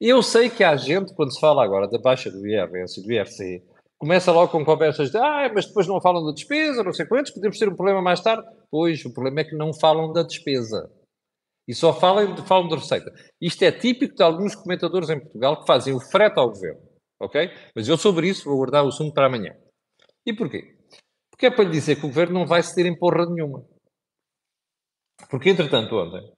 Eu 0.00 0.22
sei 0.22 0.48
que 0.48 0.64
há 0.64 0.74
gente, 0.76 1.14
quando 1.14 1.34
se 1.34 1.40
fala 1.40 1.62
agora 1.62 1.86
da 1.86 1.98
baixa 1.98 2.30
do 2.30 2.46
IRS 2.46 2.98
e 2.98 3.02
do 3.02 3.12
IRC, 3.12 3.62
começa 3.98 4.32
logo 4.32 4.50
com 4.50 4.64
conversas 4.64 5.10
de 5.10 5.18
ah, 5.18 5.50
mas 5.54 5.66
depois 5.66 5.86
não 5.86 6.00
falam 6.00 6.24
da 6.24 6.32
despesa, 6.32 6.82
não 6.82 6.92
sei 6.92 7.04
quantos, 7.04 7.32
podemos 7.32 7.58
ter 7.58 7.68
um 7.68 7.76
problema 7.76 8.00
mais 8.00 8.22
tarde. 8.22 8.48
Pois, 8.70 9.04
o 9.04 9.12
problema 9.12 9.40
é 9.40 9.44
que 9.44 9.54
não 9.54 9.74
falam 9.74 10.10
da 10.10 10.22
despesa. 10.22 10.90
E 11.68 11.74
só 11.74 11.92
falam, 11.92 12.34
falam 12.46 12.68
da 12.68 12.76
receita. 12.76 13.12
Isto 13.38 13.62
é 13.64 13.70
típico 13.70 14.14
de 14.14 14.22
alguns 14.22 14.54
comentadores 14.54 15.10
em 15.10 15.20
Portugal 15.20 15.60
que 15.60 15.66
fazem 15.66 15.94
o 15.94 16.00
frete 16.00 16.38
ao 16.38 16.48
governo. 16.48 16.80
Ok? 17.20 17.50
Mas 17.76 17.86
eu 17.86 17.98
sobre 17.98 18.28
isso 18.28 18.48
vou 18.48 18.56
guardar 18.56 18.82
o 18.82 18.88
assunto 18.88 19.12
para 19.12 19.26
amanhã. 19.26 19.54
E 20.26 20.34
porquê? 20.34 20.76
Porque 21.30 21.46
é 21.46 21.50
para 21.50 21.64
lhe 21.64 21.70
dizer 21.70 21.96
que 21.96 22.06
o 22.06 22.08
governo 22.08 22.40
não 22.40 22.46
vai 22.46 22.62
ceder 22.62 22.86
em 22.86 22.98
porra 22.98 23.26
nenhuma. 23.26 23.66
Porque, 25.30 25.50
entretanto, 25.50 25.94
ontem, 25.96 26.32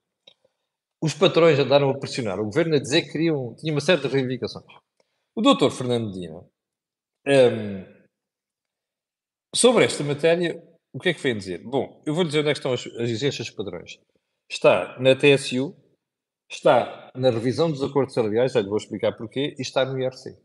os 1.02 1.14
patrões 1.14 1.58
andaram 1.58 1.90
a 1.90 1.98
pressionar 1.98 2.38
o 2.40 2.44
governo 2.44 2.76
a 2.76 2.80
dizer 2.80 3.02
que 3.02 3.12
queriam, 3.12 3.54
tinha 3.56 3.72
uma 3.72 3.80
de 3.80 4.08
reivindicações. 4.08 4.64
O 5.34 5.42
doutor 5.42 5.70
Fernando 5.70 6.06
Medina 6.06 6.44
um, 7.26 7.84
sobre 9.54 9.84
esta 9.84 10.02
matéria, 10.02 10.60
o 10.92 10.98
que 10.98 11.10
é 11.10 11.14
que 11.14 11.20
vem 11.20 11.36
dizer? 11.36 11.62
Bom, 11.62 12.02
eu 12.04 12.14
vou 12.14 12.24
dizer 12.24 12.40
onde 12.40 12.48
é 12.48 12.52
estão 12.52 12.72
as, 12.72 12.86
as 12.86 13.10
exigências 13.10 13.50
padrões. 13.50 13.98
Está 14.50 14.98
na 14.98 15.14
TSU, 15.14 15.74
está 16.50 17.10
na 17.14 17.30
revisão 17.30 17.70
dos 17.70 17.82
acordos 17.82 18.14
salariais, 18.14 18.52
já 18.52 18.60
lhe 18.60 18.68
vou 18.68 18.76
explicar 18.76 19.16
porquê, 19.16 19.54
e 19.58 19.62
está 19.62 19.84
no 19.84 19.98
IRC. 19.98 20.36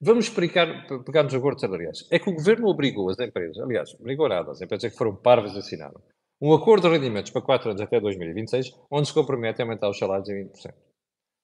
Vamos 0.00 0.26
explicar, 0.26 0.86
pegar 1.04 1.22
nos 1.22 1.34
acordos 1.34 1.60
salariais. 1.60 2.08
É 2.10 2.18
que 2.18 2.30
o 2.30 2.34
governo 2.34 2.68
obrigou 2.68 3.10
as 3.10 3.18
empresas, 3.18 3.58
aliás, 3.58 3.94
obrigou 4.00 4.28
nada, 4.28 4.50
as 4.50 4.60
empresas 4.60 4.90
que 4.90 4.96
foram 4.96 5.14
parvas 5.14 5.54
assinaram, 5.56 6.00
um 6.40 6.54
acordo 6.54 6.88
de 6.88 6.94
rendimentos 6.94 7.30
para 7.30 7.42
4 7.42 7.70
anos 7.70 7.82
até 7.82 8.00
2026, 8.00 8.72
onde 8.90 9.08
se 9.08 9.14
compromete 9.14 9.60
a 9.60 9.64
aumentar 9.64 9.90
os 9.90 9.98
salários 9.98 10.28
em 10.30 10.48
20%. 10.48 10.74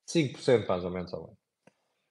5% 0.08 0.66
mais 0.66 0.84
ou 0.84 0.90
menos 0.90 1.12
ao 1.12 1.24
ano. 1.24 1.36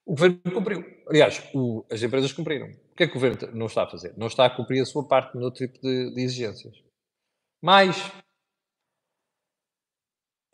O 0.06 0.12
governo 0.12 0.40
cumpriu. 0.54 0.86
Aliás, 1.10 1.50
o, 1.56 1.84
as 1.92 2.04
empresas 2.04 2.32
cumpriram. 2.32 2.68
O 2.68 2.96
que 2.96 3.04
é 3.04 3.08
que 3.08 3.18
o 3.18 3.20
governo 3.20 3.58
não 3.58 3.66
está 3.66 3.84
a 3.84 3.90
fazer? 3.90 4.14
Não 4.16 4.28
está 4.28 4.46
a 4.46 4.56
cumprir 4.56 4.82
a 4.82 4.86
sua 4.86 5.08
parte 5.08 5.36
no 5.36 5.50
tipo 5.50 5.80
de, 5.82 6.14
de 6.14 6.22
exigências. 6.22 6.76
Mas 7.60 8.12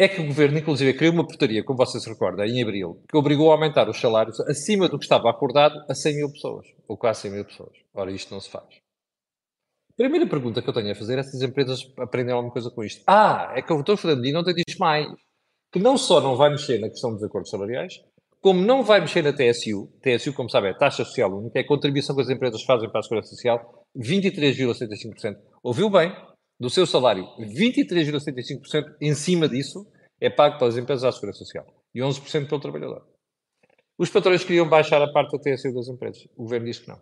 é 0.03 0.07
que 0.07 0.19
o 0.19 0.25
governo, 0.25 0.57
inclusive, 0.57 0.95
criou 0.95 1.13
uma 1.13 1.27
portaria, 1.27 1.63
como 1.63 1.77
vocês 1.77 2.03
se 2.03 2.09
recordam, 2.09 2.43
em 2.43 2.63
abril, 2.63 3.03
que 3.07 3.15
obrigou 3.15 3.51
a 3.51 3.53
aumentar 3.53 3.87
os 3.87 4.01
salários 4.01 4.39
acima 4.41 4.89
do 4.89 4.97
que 4.97 5.05
estava 5.05 5.29
acordado 5.29 5.79
a 5.87 5.93
100 5.93 6.15
mil 6.15 6.31
pessoas, 6.31 6.65
ou 6.87 6.97
quase 6.97 7.21
100 7.21 7.31
mil 7.31 7.45
pessoas. 7.45 7.77
Ora, 7.93 8.11
isto 8.11 8.33
não 8.33 8.41
se 8.41 8.49
faz. 8.49 8.65
A 8.65 9.93
primeira 9.95 10.25
pergunta 10.25 10.59
que 10.59 10.67
eu 10.67 10.73
tenho 10.73 10.91
a 10.91 10.95
fazer 10.95 11.19
é 11.19 11.23
se 11.23 11.37
as 11.37 11.43
empresas 11.43 11.81
aprendem 11.99 12.33
alguma 12.33 12.51
coisa 12.51 12.71
com 12.71 12.83
isto. 12.83 13.03
Ah, 13.05 13.53
é 13.55 13.61
que 13.61 13.71
o 13.71 13.75
doutor 13.75 13.95
Fernandinho 13.95 14.33
não 14.33 14.43
te 14.43 14.55
diz 14.55 14.75
mais 14.79 15.07
que 15.71 15.77
não 15.77 15.95
só 15.95 16.19
não 16.19 16.35
vai 16.35 16.49
mexer 16.49 16.79
na 16.79 16.89
questão 16.89 17.13
dos 17.13 17.23
acordos 17.23 17.51
salariais, 17.51 18.01
como 18.41 18.59
não 18.59 18.83
vai 18.83 19.01
mexer 19.01 19.21
na 19.21 19.31
TSU, 19.31 19.87
TSU, 20.01 20.33
como 20.33 20.49
sabe, 20.49 20.69
é 20.69 20.71
a 20.71 20.77
taxa 20.77 21.05
social 21.05 21.31
única, 21.31 21.59
é 21.59 21.61
a 21.61 21.67
contribuição 21.67 22.15
que 22.15 22.23
as 22.23 22.29
empresas 22.29 22.63
fazem 22.63 22.89
para 22.89 23.01
a 23.01 23.03
segurança 23.03 23.29
social, 23.29 23.85
23,75%. 23.95 25.37
Ouviu 25.61 25.91
bem? 25.91 26.11
Do 26.61 26.69
seu 26.69 26.85
salário, 26.85 27.25
23,75% 27.39 28.95
em 29.01 29.15
cima 29.15 29.49
disso 29.49 29.91
é 30.19 30.29
pago 30.29 30.59
pelas 30.59 30.77
empresas 30.77 31.03
à 31.03 31.11
segurança 31.11 31.39
social 31.39 31.65
e 31.91 32.01
11% 32.01 32.47
pelo 32.47 32.61
trabalhador. 32.61 33.03
Os 33.97 34.11
patrões 34.11 34.43
queriam 34.43 34.69
baixar 34.69 35.01
a 35.01 35.11
parte 35.11 35.35
da 35.35 35.39
TSU 35.39 35.73
das 35.73 35.87
empresas. 35.87 36.23
O 36.35 36.43
governo 36.43 36.67
diz 36.67 36.77
que 36.77 36.87
não. 36.87 36.97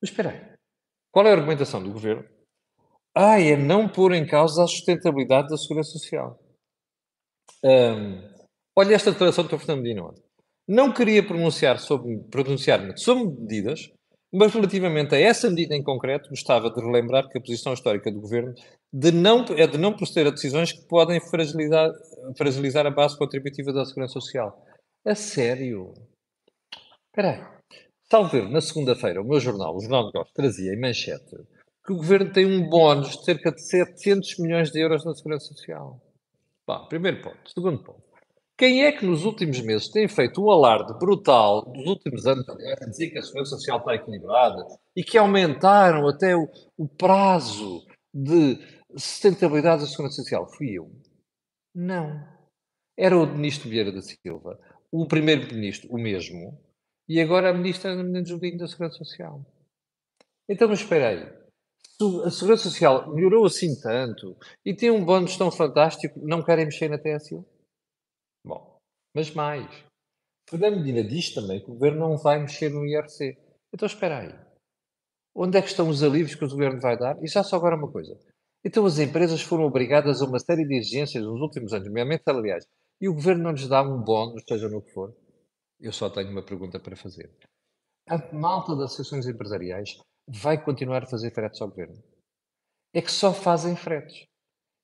Mas 0.00 0.10
espera 0.10 0.30
aí. 0.30 0.56
Qual 1.12 1.26
é 1.26 1.30
a 1.30 1.34
argumentação 1.34 1.82
do 1.82 1.92
governo? 1.92 2.26
Ah, 3.14 3.38
é 3.38 3.54
não 3.54 3.86
pôr 3.86 4.14
em 4.14 4.26
causa 4.26 4.64
a 4.64 4.66
sustentabilidade 4.66 5.48
da 5.48 5.58
segurança 5.58 5.90
social. 5.90 6.42
Olha 8.74 8.94
esta 8.94 9.12
declaração 9.12 9.44
do 9.44 9.50
Dr. 9.50 9.58
Fernando 9.58 9.82
Medina. 9.82 10.14
Não 10.66 10.90
queria 10.90 11.22
pronunciar 11.22 11.78
sobre, 11.78 12.16
pronunciar-me 12.30 12.96
sobre 12.96 13.24
medidas, 13.24 13.92
mas 14.32 14.52
relativamente 14.52 15.14
a 15.14 15.18
essa 15.18 15.50
medida 15.50 15.74
em 15.74 15.82
concreto, 15.82 16.28
gostava 16.28 16.70
de 16.70 16.80
relembrar 16.80 17.28
que 17.28 17.38
a 17.38 17.40
posição 17.40 17.72
histórica 17.72 18.10
do 18.10 18.20
Governo 18.20 18.54
de 18.92 19.10
não, 19.12 19.44
é 19.56 19.66
de 19.66 19.78
não 19.78 19.92
proceder 19.92 20.28
a 20.28 20.34
decisões 20.34 20.72
que 20.72 20.86
podem 20.86 21.20
fragilizar, 21.20 21.90
fragilizar 22.36 22.86
a 22.86 22.90
base 22.90 23.18
contributiva 23.18 23.72
da 23.72 23.84
Segurança 23.84 24.14
Social. 24.14 24.64
A 25.04 25.14
sério? 25.14 25.94
Espera 27.06 27.30
aí. 27.30 27.60
Salvo 28.10 28.30
ver, 28.30 28.48
na 28.50 28.60
segunda-feira, 28.60 29.22
o 29.22 29.24
meu 29.24 29.38
jornal, 29.38 29.76
o 29.76 29.80
Jornal 29.80 30.02
de 30.02 30.06
Negócios, 30.08 30.34
trazia 30.34 30.74
em 30.74 30.80
manchete 30.80 31.36
que 31.84 31.92
o 31.92 31.96
Governo 31.96 32.32
tem 32.32 32.46
um 32.46 32.68
bónus 32.68 33.16
de 33.16 33.24
cerca 33.24 33.50
de 33.50 33.62
700 33.62 34.38
milhões 34.38 34.70
de 34.70 34.80
euros 34.80 35.04
na 35.04 35.14
Segurança 35.14 35.46
Social. 35.46 36.00
Bom, 36.66 36.86
primeiro 36.86 37.22
ponto. 37.22 37.50
Segundo 37.52 37.82
ponto. 37.82 38.09
Quem 38.60 38.84
é 38.84 38.92
que 38.92 39.06
nos 39.06 39.24
últimos 39.24 39.58
meses 39.62 39.88
tem 39.88 40.06
feito 40.06 40.42
o 40.42 40.50
alarde 40.50 40.92
brutal 40.98 41.62
dos 41.72 41.86
últimos 41.86 42.26
anos 42.26 42.46
a 42.46 42.84
dizer 42.84 43.08
que 43.08 43.16
a 43.16 43.22
Segurança 43.22 43.56
Social 43.56 43.78
está 43.78 43.94
equilibrada 43.94 44.66
e 44.94 45.02
que 45.02 45.16
aumentaram 45.16 46.06
até 46.06 46.36
o, 46.36 46.46
o 46.76 46.86
prazo 46.86 47.82
de 48.12 48.58
sustentabilidade 48.94 49.80
da 49.80 49.88
Segurança 49.88 50.16
Social? 50.16 50.46
Fui 50.46 50.72
eu. 50.72 50.92
Não. 51.74 52.22
Era 52.98 53.16
o 53.16 53.26
Ministro 53.26 53.70
Vieira 53.70 53.90
da 53.90 54.02
Silva, 54.02 54.60
o 54.92 55.08
Primeiro-Ministro, 55.08 55.88
o 55.90 55.96
mesmo, 55.96 56.60
e 57.08 57.18
agora 57.18 57.48
a 57.48 57.54
Ministra 57.54 57.92
Ana 57.92 58.22
Julinho 58.22 58.58
da 58.58 58.68
Segurança 58.68 58.98
Social. 58.98 59.42
Então, 60.46 60.68
mas 60.68 60.80
espera 60.80 61.08
aí. 61.08 61.22
A 62.26 62.30
Segurança 62.30 62.64
Social 62.64 63.10
melhorou 63.14 63.46
assim 63.46 63.74
tanto 63.80 64.36
e 64.66 64.74
tem 64.74 64.90
um 64.90 65.02
bónus 65.02 65.38
tão 65.38 65.50
fantástico, 65.50 66.20
não 66.22 66.44
querem 66.44 66.66
mexer 66.66 66.90
na 66.90 66.98
TSU? 66.98 67.42
Mas 69.14 69.32
mais. 69.32 69.66
Fernando 70.48 70.78
Medina 70.78 71.02
diz 71.02 71.32
também 71.32 71.60
que 71.60 71.70
o 71.70 71.74
Governo 71.74 72.00
não 72.00 72.16
vai 72.16 72.40
mexer 72.40 72.70
no 72.70 72.84
IRC. 72.84 73.36
Então 73.72 73.86
espera 73.86 74.18
aí. 74.18 74.50
Onde 75.34 75.58
é 75.58 75.62
que 75.62 75.68
estão 75.68 75.88
os 75.88 76.02
alívios 76.02 76.34
que 76.34 76.44
o 76.44 76.48
Governo 76.48 76.80
vai 76.80 76.98
dar? 76.98 77.22
E 77.22 77.28
já 77.28 77.42
só 77.42 77.56
agora 77.56 77.76
uma 77.76 77.90
coisa. 77.90 78.18
Então 78.64 78.84
as 78.84 78.98
empresas 78.98 79.40
foram 79.40 79.64
obrigadas 79.64 80.20
a 80.20 80.26
uma 80.26 80.38
série 80.38 80.66
de 80.66 80.76
exigências 80.76 81.24
nos 81.24 81.40
últimos 81.40 81.72
anos, 81.72 81.86
nomeadamente 81.86 82.24
salariais, 82.24 82.66
e 83.00 83.08
o 83.08 83.14
Governo 83.14 83.44
não 83.44 83.52
lhes 83.52 83.66
dá 83.66 83.82
um 83.82 84.02
bónus, 84.02 84.42
seja 84.46 84.68
no 84.68 84.82
que 84.82 84.92
for? 84.92 85.16
Eu 85.80 85.92
só 85.92 86.10
tenho 86.10 86.30
uma 86.30 86.44
pergunta 86.44 86.78
para 86.78 86.94
fazer. 86.94 87.30
A 88.08 88.18
malta 88.34 88.76
das 88.76 88.92
associações 88.92 89.26
empresariais 89.26 89.96
vai 90.28 90.62
continuar 90.62 91.04
a 91.04 91.06
fazer 91.06 91.30
fretes 91.32 91.60
ao 91.62 91.68
governo? 91.68 92.02
É 92.92 93.00
que 93.00 93.10
só 93.10 93.32
fazem 93.32 93.76
fretes. 93.76 94.26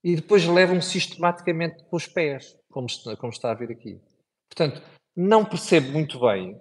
E 0.03 0.17
depois 0.17 0.47
levam 0.47 0.81
sistematicamente 0.81 1.85
com 1.85 1.97
os 1.97 2.07
pés, 2.07 2.57
como, 2.71 2.87
como 3.19 3.33
está 3.33 3.51
a 3.51 3.55
vir 3.55 3.73
aqui. 3.73 4.01
Portanto, 4.49 4.83
não 5.17 5.45
percebo 5.45 5.91
muito 5.93 6.21
bem 6.21 6.59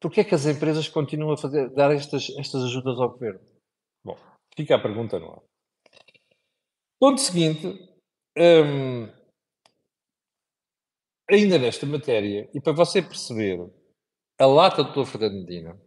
porque 0.00 0.20
é 0.20 0.24
que 0.24 0.34
as 0.34 0.44
empresas 0.44 0.86
continuam 0.86 1.32
a 1.32 1.36
fazer, 1.38 1.70
dar 1.70 1.90
estas, 1.90 2.28
estas 2.38 2.64
ajudas 2.64 3.00
ao 3.00 3.10
governo. 3.10 3.40
Bom, 4.04 4.18
fica 4.54 4.76
a 4.76 4.82
pergunta 4.82 5.18
no 5.18 5.32
ar. 5.32 5.42
Ponto 7.00 7.20
seguinte, 7.20 7.66
hum, 8.36 9.08
ainda 11.30 11.58
nesta 11.58 11.86
matéria, 11.86 12.50
e 12.54 12.60
para 12.60 12.74
você 12.74 13.00
perceber 13.00 13.58
a 14.38 14.46
lata 14.46 14.84
do 14.84 14.92
Dr. 14.92 15.06
Fernando 15.10 15.40
Medina, 15.40 15.80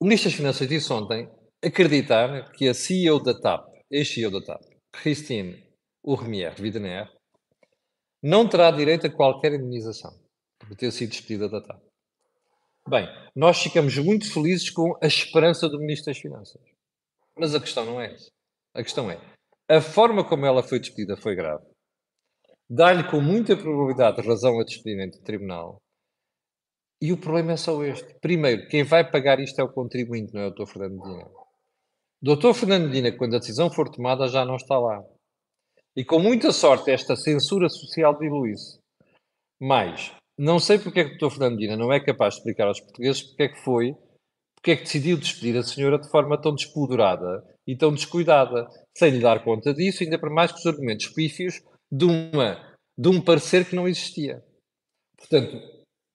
o 0.00 0.04
Ministro 0.04 0.30
das 0.30 0.36
Finanças 0.36 0.68
disse 0.68 0.92
ontem 0.92 1.28
acreditar 1.64 2.52
que 2.52 2.68
a 2.68 2.74
CEO 2.74 3.22
da 3.22 3.40
TAP, 3.40 3.68
ex-CEO 3.90 4.30
da 4.30 4.44
TAP, 4.44 4.62
Christine 4.92 5.66
Urmier 6.04 6.54
Widener, 6.60 7.10
não 8.22 8.48
terá 8.48 8.70
direito 8.70 9.06
a 9.06 9.10
qualquer 9.10 9.54
indenização 9.54 10.12
por 10.58 10.76
ter 10.76 10.90
sido 10.90 11.10
despedida 11.10 11.48
da 11.48 11.60
TAP. 11.60 11.82
Bem, 12.88 13.06
nós 13.34 13.62
ficamos 13.62 13.96
muito 13.98 14.32
felizes 14.32 14.70
com 14.70 14.96
a 15.02 15.06
esperança 15.06 15.68
do 15.68 15.78
Ministro 15.78 16.12
das 16.12 16.18
Finanças. 16.18 16.62
Mas 17.36 17.54
a 17.54 17.60
questão 17.60 17.84
não 17.84 18.00
é 18.00 18.12
essa. 18.12 18.30
A 18.74 18.82
questão 18.82 19.10
é, 19.10 19.20
a 19.68 19.80
forma 19.80 20.24
como 20.24 20.46
ela 20.46 20.62
foi 20.62 20.80
despedida 20.80 21.16
foi 21.16 21.34
grave 21.34 21.64
dá-lhe 22.68 23.08
com 23.08 23.20
muita 23.20 23.56
probabilidade 23.56 24.20
razão 24.20 24.60
a 24.60 24.64
despedimento 24.64 25.18
do 25.18 25.24
tribunal. 25.24 25.80
E 27.00 27.12
o 27.12 27.16
problema 27.16 27.52
é 27.52 27.56
só 27.56 27.82
este. 27.84 28.14
Primeiro, 28.20 28.68
quem 28.68 28.82
vai 28.82 29.08
pagar 29.08 29.38
isto 29.40 29.58
é 29.60 29.64
o 29.64 29.72
contribuinte, 29.72 30.34
não 30.34 30.42
é 30.42 30.46
o 30.48 30.50
Dr. 30.50 30.66
Fernando 30.66 30.98
Medina. 30.98 31.30
Dr. 32.20 32.52
Fernando 32.52 32.86
Medina, 32.88 33.16
quando 33.16 33.36
a 33.36 33.38
decisão 33.38 33.70
for 33.70 33.88
tomada, 33.88 34.26
já 34.26 34.44
não 34.44 34.56
está 34.56 34.78
lá. 34.78 35.02
E 35.96 36.04
com 36.04 36.18
muita 36.18 36.52
sorte, 36.52 36.90
esta 36.90 37.16
censura 37.16 37.68
social 37.68 38.18
dilui-se. 38.18 38.78
Mas, 39.60 40.12
não 40.38 40.58
sei 40.58 40.78
porque 40.78 41.00
é 41.00 41.04
que 41.04 41.16
o 41.16 41.18
Dr. 41.18 41.30
Fernando 41.30 41.54
Medina 41.56 41.76
não 41.76 41.92
é 41.92 41.98
capaz 41.98 42.34
de 42.34 42.40
explicar 42.40 42.68
aos 42.68 42.80
portugueses 42.80 43.22
porque 43.22 43.42
é 43.42 43.48
que 43.48 43.58
foi, 43.58 43.96
porque 44.54 44.70
é 44.70 44.76
que 44.76 44.84
decidiu 44.84 45.16
despedir 45.16 45.56
a 45.56 45.62
senhora 45.62 45.98
de 45.98 46.08
forma 46.08 46.40
tão 46.40 46.54
despudorada 46.54 47.44
e 47.66 47.76
tão 47.76 47.92
descuidada, 47.92 48.68
sem 48.96 49.10
lhe 49.10 49.20
dar 49.20 49.42
conta 49.42 49.74
disso, 49.74 50.02
ainda 50.02 50.18
para 50.18 50.30
mais 50.30 50.52
que 50.52 50.58
os 50.58 50.66
argumentos 50.66 51.08
pífios 51.08 51.60
de, 51.90 52.04
uma, 52.04 52.76
de 52.96 53.08
um 53.08 53.20
parecer 53.20 53.68
que 53.68 53.76
não 53.76 53.88
existia. 53.88 54.44
Portanto, 55.16 55.60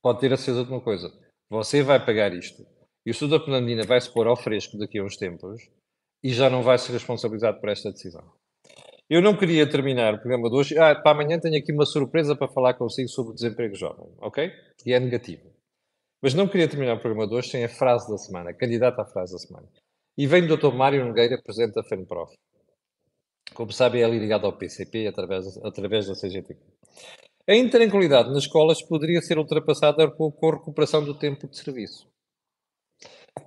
pode 0.02 0.20
ter 0.20 0.32
a 0.32 0.38
certeza 0.38 0.64
de 0.64 0.72
uma 0.72 0.82
coisa: 0.82 1.12
você 1.50 1.84
vai 1.84 2.04
pagar 2.04 2.34
isto 2.34 2.66
e 3.06 3.12
o 3.12 3.14
Sr. 3.14 3.44
Penandina 3.44 3.84
vai 3.84 4.00
se 4.00 4.12
pôr 4.12 4.28
ao 4.28 4.36
fresco 4.36 4.78
daqui 4.78 5.00
a 5.00 5.04
uns 5.04 5.18
tempos 5.18 5.70
e 6.24 6.34
já 6.34 6.50
não 6.50 6.64
vai 6.64 6.78
ser 6.78 6.94
responsabilizado 6.94 7.60
por 7.60 7.70
esta 7.70 7.92
decisão. 7.92 8.24
Eu 9.14 9.22
não 9.22 9.38
queria 9.38 9.70
terminar 9.70 10.16
o 10.16 10.18
programa 10.18 10.50
de 10.50 10.56
hoje. 10.56 10.76
Ah, 10.76 10.96
para 10.96 11.12
amanhã 11.12 11.40
tenho 11.40 11.56
aqui 11.56 11.72
uma 11.72 11.86
surpresa 11.86 12.36
para 12.36 12.48
falar 12.48 12.74
consigo 12.74 13.08
sobre 13.08 13.32
o 13.32 13.36
desemprego 13.36 13.76
jovem, 13.76 14.08
ok? 14.20 14.52
E 14.88 14.92
é 14.92 15.00
negativo. 15.00 15.54
Mas 16.20 16.34
não 16.34 16.48
queria 16.48 16.68
terminar 16.68 16.96
o 16.96 17.00
programa 17.00 17.28
de 17.28 17.36
hoje 17.36 17.50
sem 17.50 17.64
a 17.64 17.70
frase 17.70 18.10
da 18.10 18.18
semana, 18.18 18.56
candidata 18.56 19.04
à 19.04 19.06
frase 19.06 19.34
da 19.34 19.38
semana. 19.38 19.68
E 20.18 20.26
vem 20.26 20.48
do 20.48 20.58
Dr. 20.58 20.74
Mário 20.74 21.06
Nogueira, 21.06 21.40
presidente 21.40 21.76
da 21.76 21.84
FENPROF. 21.84 22.34
Como 23.54 23.72
sabem, 23.72 24.02
é 24.02 24.10
ligado 24.10 24.48
ao 24.48 24.58
PCP 24.58 25.06
através, 25.06 25.58
através 25.64 26.08
da 26.08 26.16
CGT. 26.16 26.58
A 27.48 27.54
intranquilidade 27.54 28.30
nas 28.30 28.46
escolas 28.46 28.82
poderia 28.82 29.22
ser 29.22 29.38
ultrapassada 29.38 30.10
com, 30.10 30.34
a 30.42 30.54
recuperação 30.54 31.06
do 31.06 31.14
tempo 31.14 31.48
de 31.48 31.56
serviço. 31.56 32.08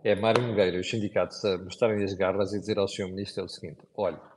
É 0.05 0.15
Mário 0.15 0.47
Nogueira 0.47 0.77
e 0.77 0.81
os 0.81 0.89
sindicatos 0.89 1.45
a 1.45 1.59
mostrarem 1.59 2.05
as 2.05 2.15
garras 2.15 2.53
e 2.53 2.61
dizer 2.61 2.79
ao 2.79 2.87
Sr. 2.87 3.09
Ministro 3.09 3.45
o 3.45 3.49
seguinte: 3.49 3.81
olha, 3.97 4.36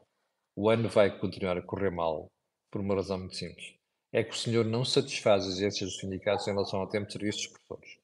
o 0.60 0.70
ano 0.70 0.90
vai 0.90 1.10
continuar 1.18 1.58
a 1.58 1.62
correr 1.62 1.90
mal 1.90 2.28
por 2.70 2.82
uma 2.82 2.94
razão 2.96 3.18
muito 3.18 3.38
simples. 3.38 3.76
É 4.12 4.26
que 4.26 4.32
o 4.32 4.38
senhor 4.38 4.66
não 4.66 4.84
satisfaz 4.84 5.44
as 5.44 5.52
exigências 5.52 5.92
dos 5.92 6.00
sindicatos 6.02 6.46
em 6.48 6.52
relação 6.52 6.82
ao 6.82 6.90
tempo 6.90 7.08
de 7.08 7.14
serviço 7.14 7.38
dos 7.38 7.48
professores. 7.48 7.98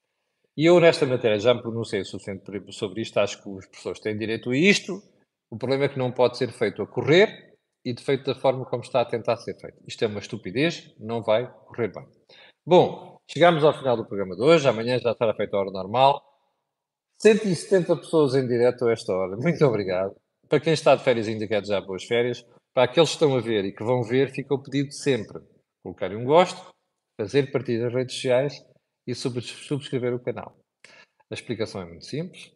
E 0.56 0.66
eu, 0.66 0.80
nesta 0.80 1.06
matéria, 1.06 1.38
já 1.38 1.54
me 1.54 1.62
pronunciei 1.62 2.02
o 2.02 2.06
suficiente 2.06 2.46
sobre 2.72 3.02
isto. 3.02 3.20
Acho 3.20 3.44
que 3.44 3.50
os 3.50 3.66
professores 3.66 4.00
têm 4.00 4.18
direito 4.18 4.52
a 4.52 4.56
isto. 4.56 5.04
O 5.52 5.58
problema 5.58 5.84
é 5.84 5.90
que 5.90 6.00
não 6.00 6.14
pode 6.14 6.38
ser 6.38 6.50
feito 6.54 6.82
a 6.82 6.88
correr 6.88 7.58
e 7.84 7.94
de 7.94 8.02
feito 8.02 8.24
da 8.24 8.40
forma 8.40 8.66
como 8.66 8.84
está 8.84 9.02
a 9.02 9.06
tentar 9.06 9.36
ser 9.36 9.60
feito. 9.60 9.78
Isto 9.86 10.06
é 10.06 10.08
uma 10.08 10.20
estupidez, 10.20 10.96
não 10.98 11.22
vai 11.22 11.52
correr 11.66 11.92
bem. 11.94 12.08
Bom, 12.66 13.18
chegamos 13.30 13.66
ao 13.66 13.78
final 13.78 13.98
do 13.98 14.06
programa 14.06 14.34
de 14.34 14.42
hoje, 14.42 14.66
amanhã 14.66 14.98
já 14.98 15.12
estará 15.12 15.36
feita 15.36 15.58
a 15.58 15.60
hora 15.60 15.72
normal. 15.72 16.24
170 17.22 17.98
pessoas 17.98 18.34
em 18.34 18.48
direto 18.48 18.88
a 18.88 18.94
esta 18.94 19.12
hora, 19.12 19.36
muito 19.36 19.64
obrigado. 19.66 20.16
Para 20.48 20.60
quem 20.60 20.74
está 20.74 20.96
de 20.96 21.04
férias, 21.04 21.28
ainda 21.28 21.48
quer 21.48 21.66
já 21.66 21.82
boas 21.82 22.04
férias. 22.04 22.46
Para 22.74 22.84
aqueles 22.84 23.10
que 23.10 23.16
estão 23.16 23.36
a 23.36 23.42
ver 23.42 23.66
e 23.66 23.74
que 23.74 23.84
vão 23.84 24.04
ver, 24.04 24.32
fica 24.32 24.54
o 24.54 24.62
pedido 24.62 24.90
de 24.90 24.96
sempre: 24.96 25.40
colocarem 25.84 26.18
um 26.18 26.26
gosto, 26.26 26.74
fazer 27.20 27.52
partir 27.52 27.80
das 27.80 27.94
redes 27.94 28.16
sociais 28.16 28.54
e 29.08 29.16
subscrever 29.16 30.14
o 30.14 30.24
canal. 30.24 30.58
A 31.32 31.34
explicação 31.34 31.82
é 31.82 31.86
muito 31.86 32.06
simples. 32.06 32.52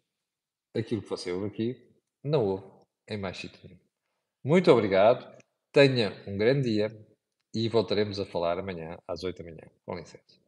Aquilo 0.76 1.02
que 1.02 1.08
você 1.08 1.32
ouve 1.32 1.48
aqui, 1.48 1.88
não 2.24 2.44
ouve 2.44 2.64
em 3.08 3.18
mais 3.18 3.38
sítio 3.38 3.60
nenhum. 3.64 3.80
Muito 4.44 4.70
obrigado, 4.70 5.36
tenha 5.72 6.10
um 6.26 6.38
grande 6.38 6.70
dia 6.70 6.88
e 7.54 7.68
voltaremos 7.68 8.20
a 8.20 8.26
falar 8.26 8.58
amanhã 8.58 8.96
às 9.08 9.24
8 9.24 9.38
da 9.38 9.44
manhã. 9.44 9.70
Com 9.84 9.96
licença. 9.96 10.39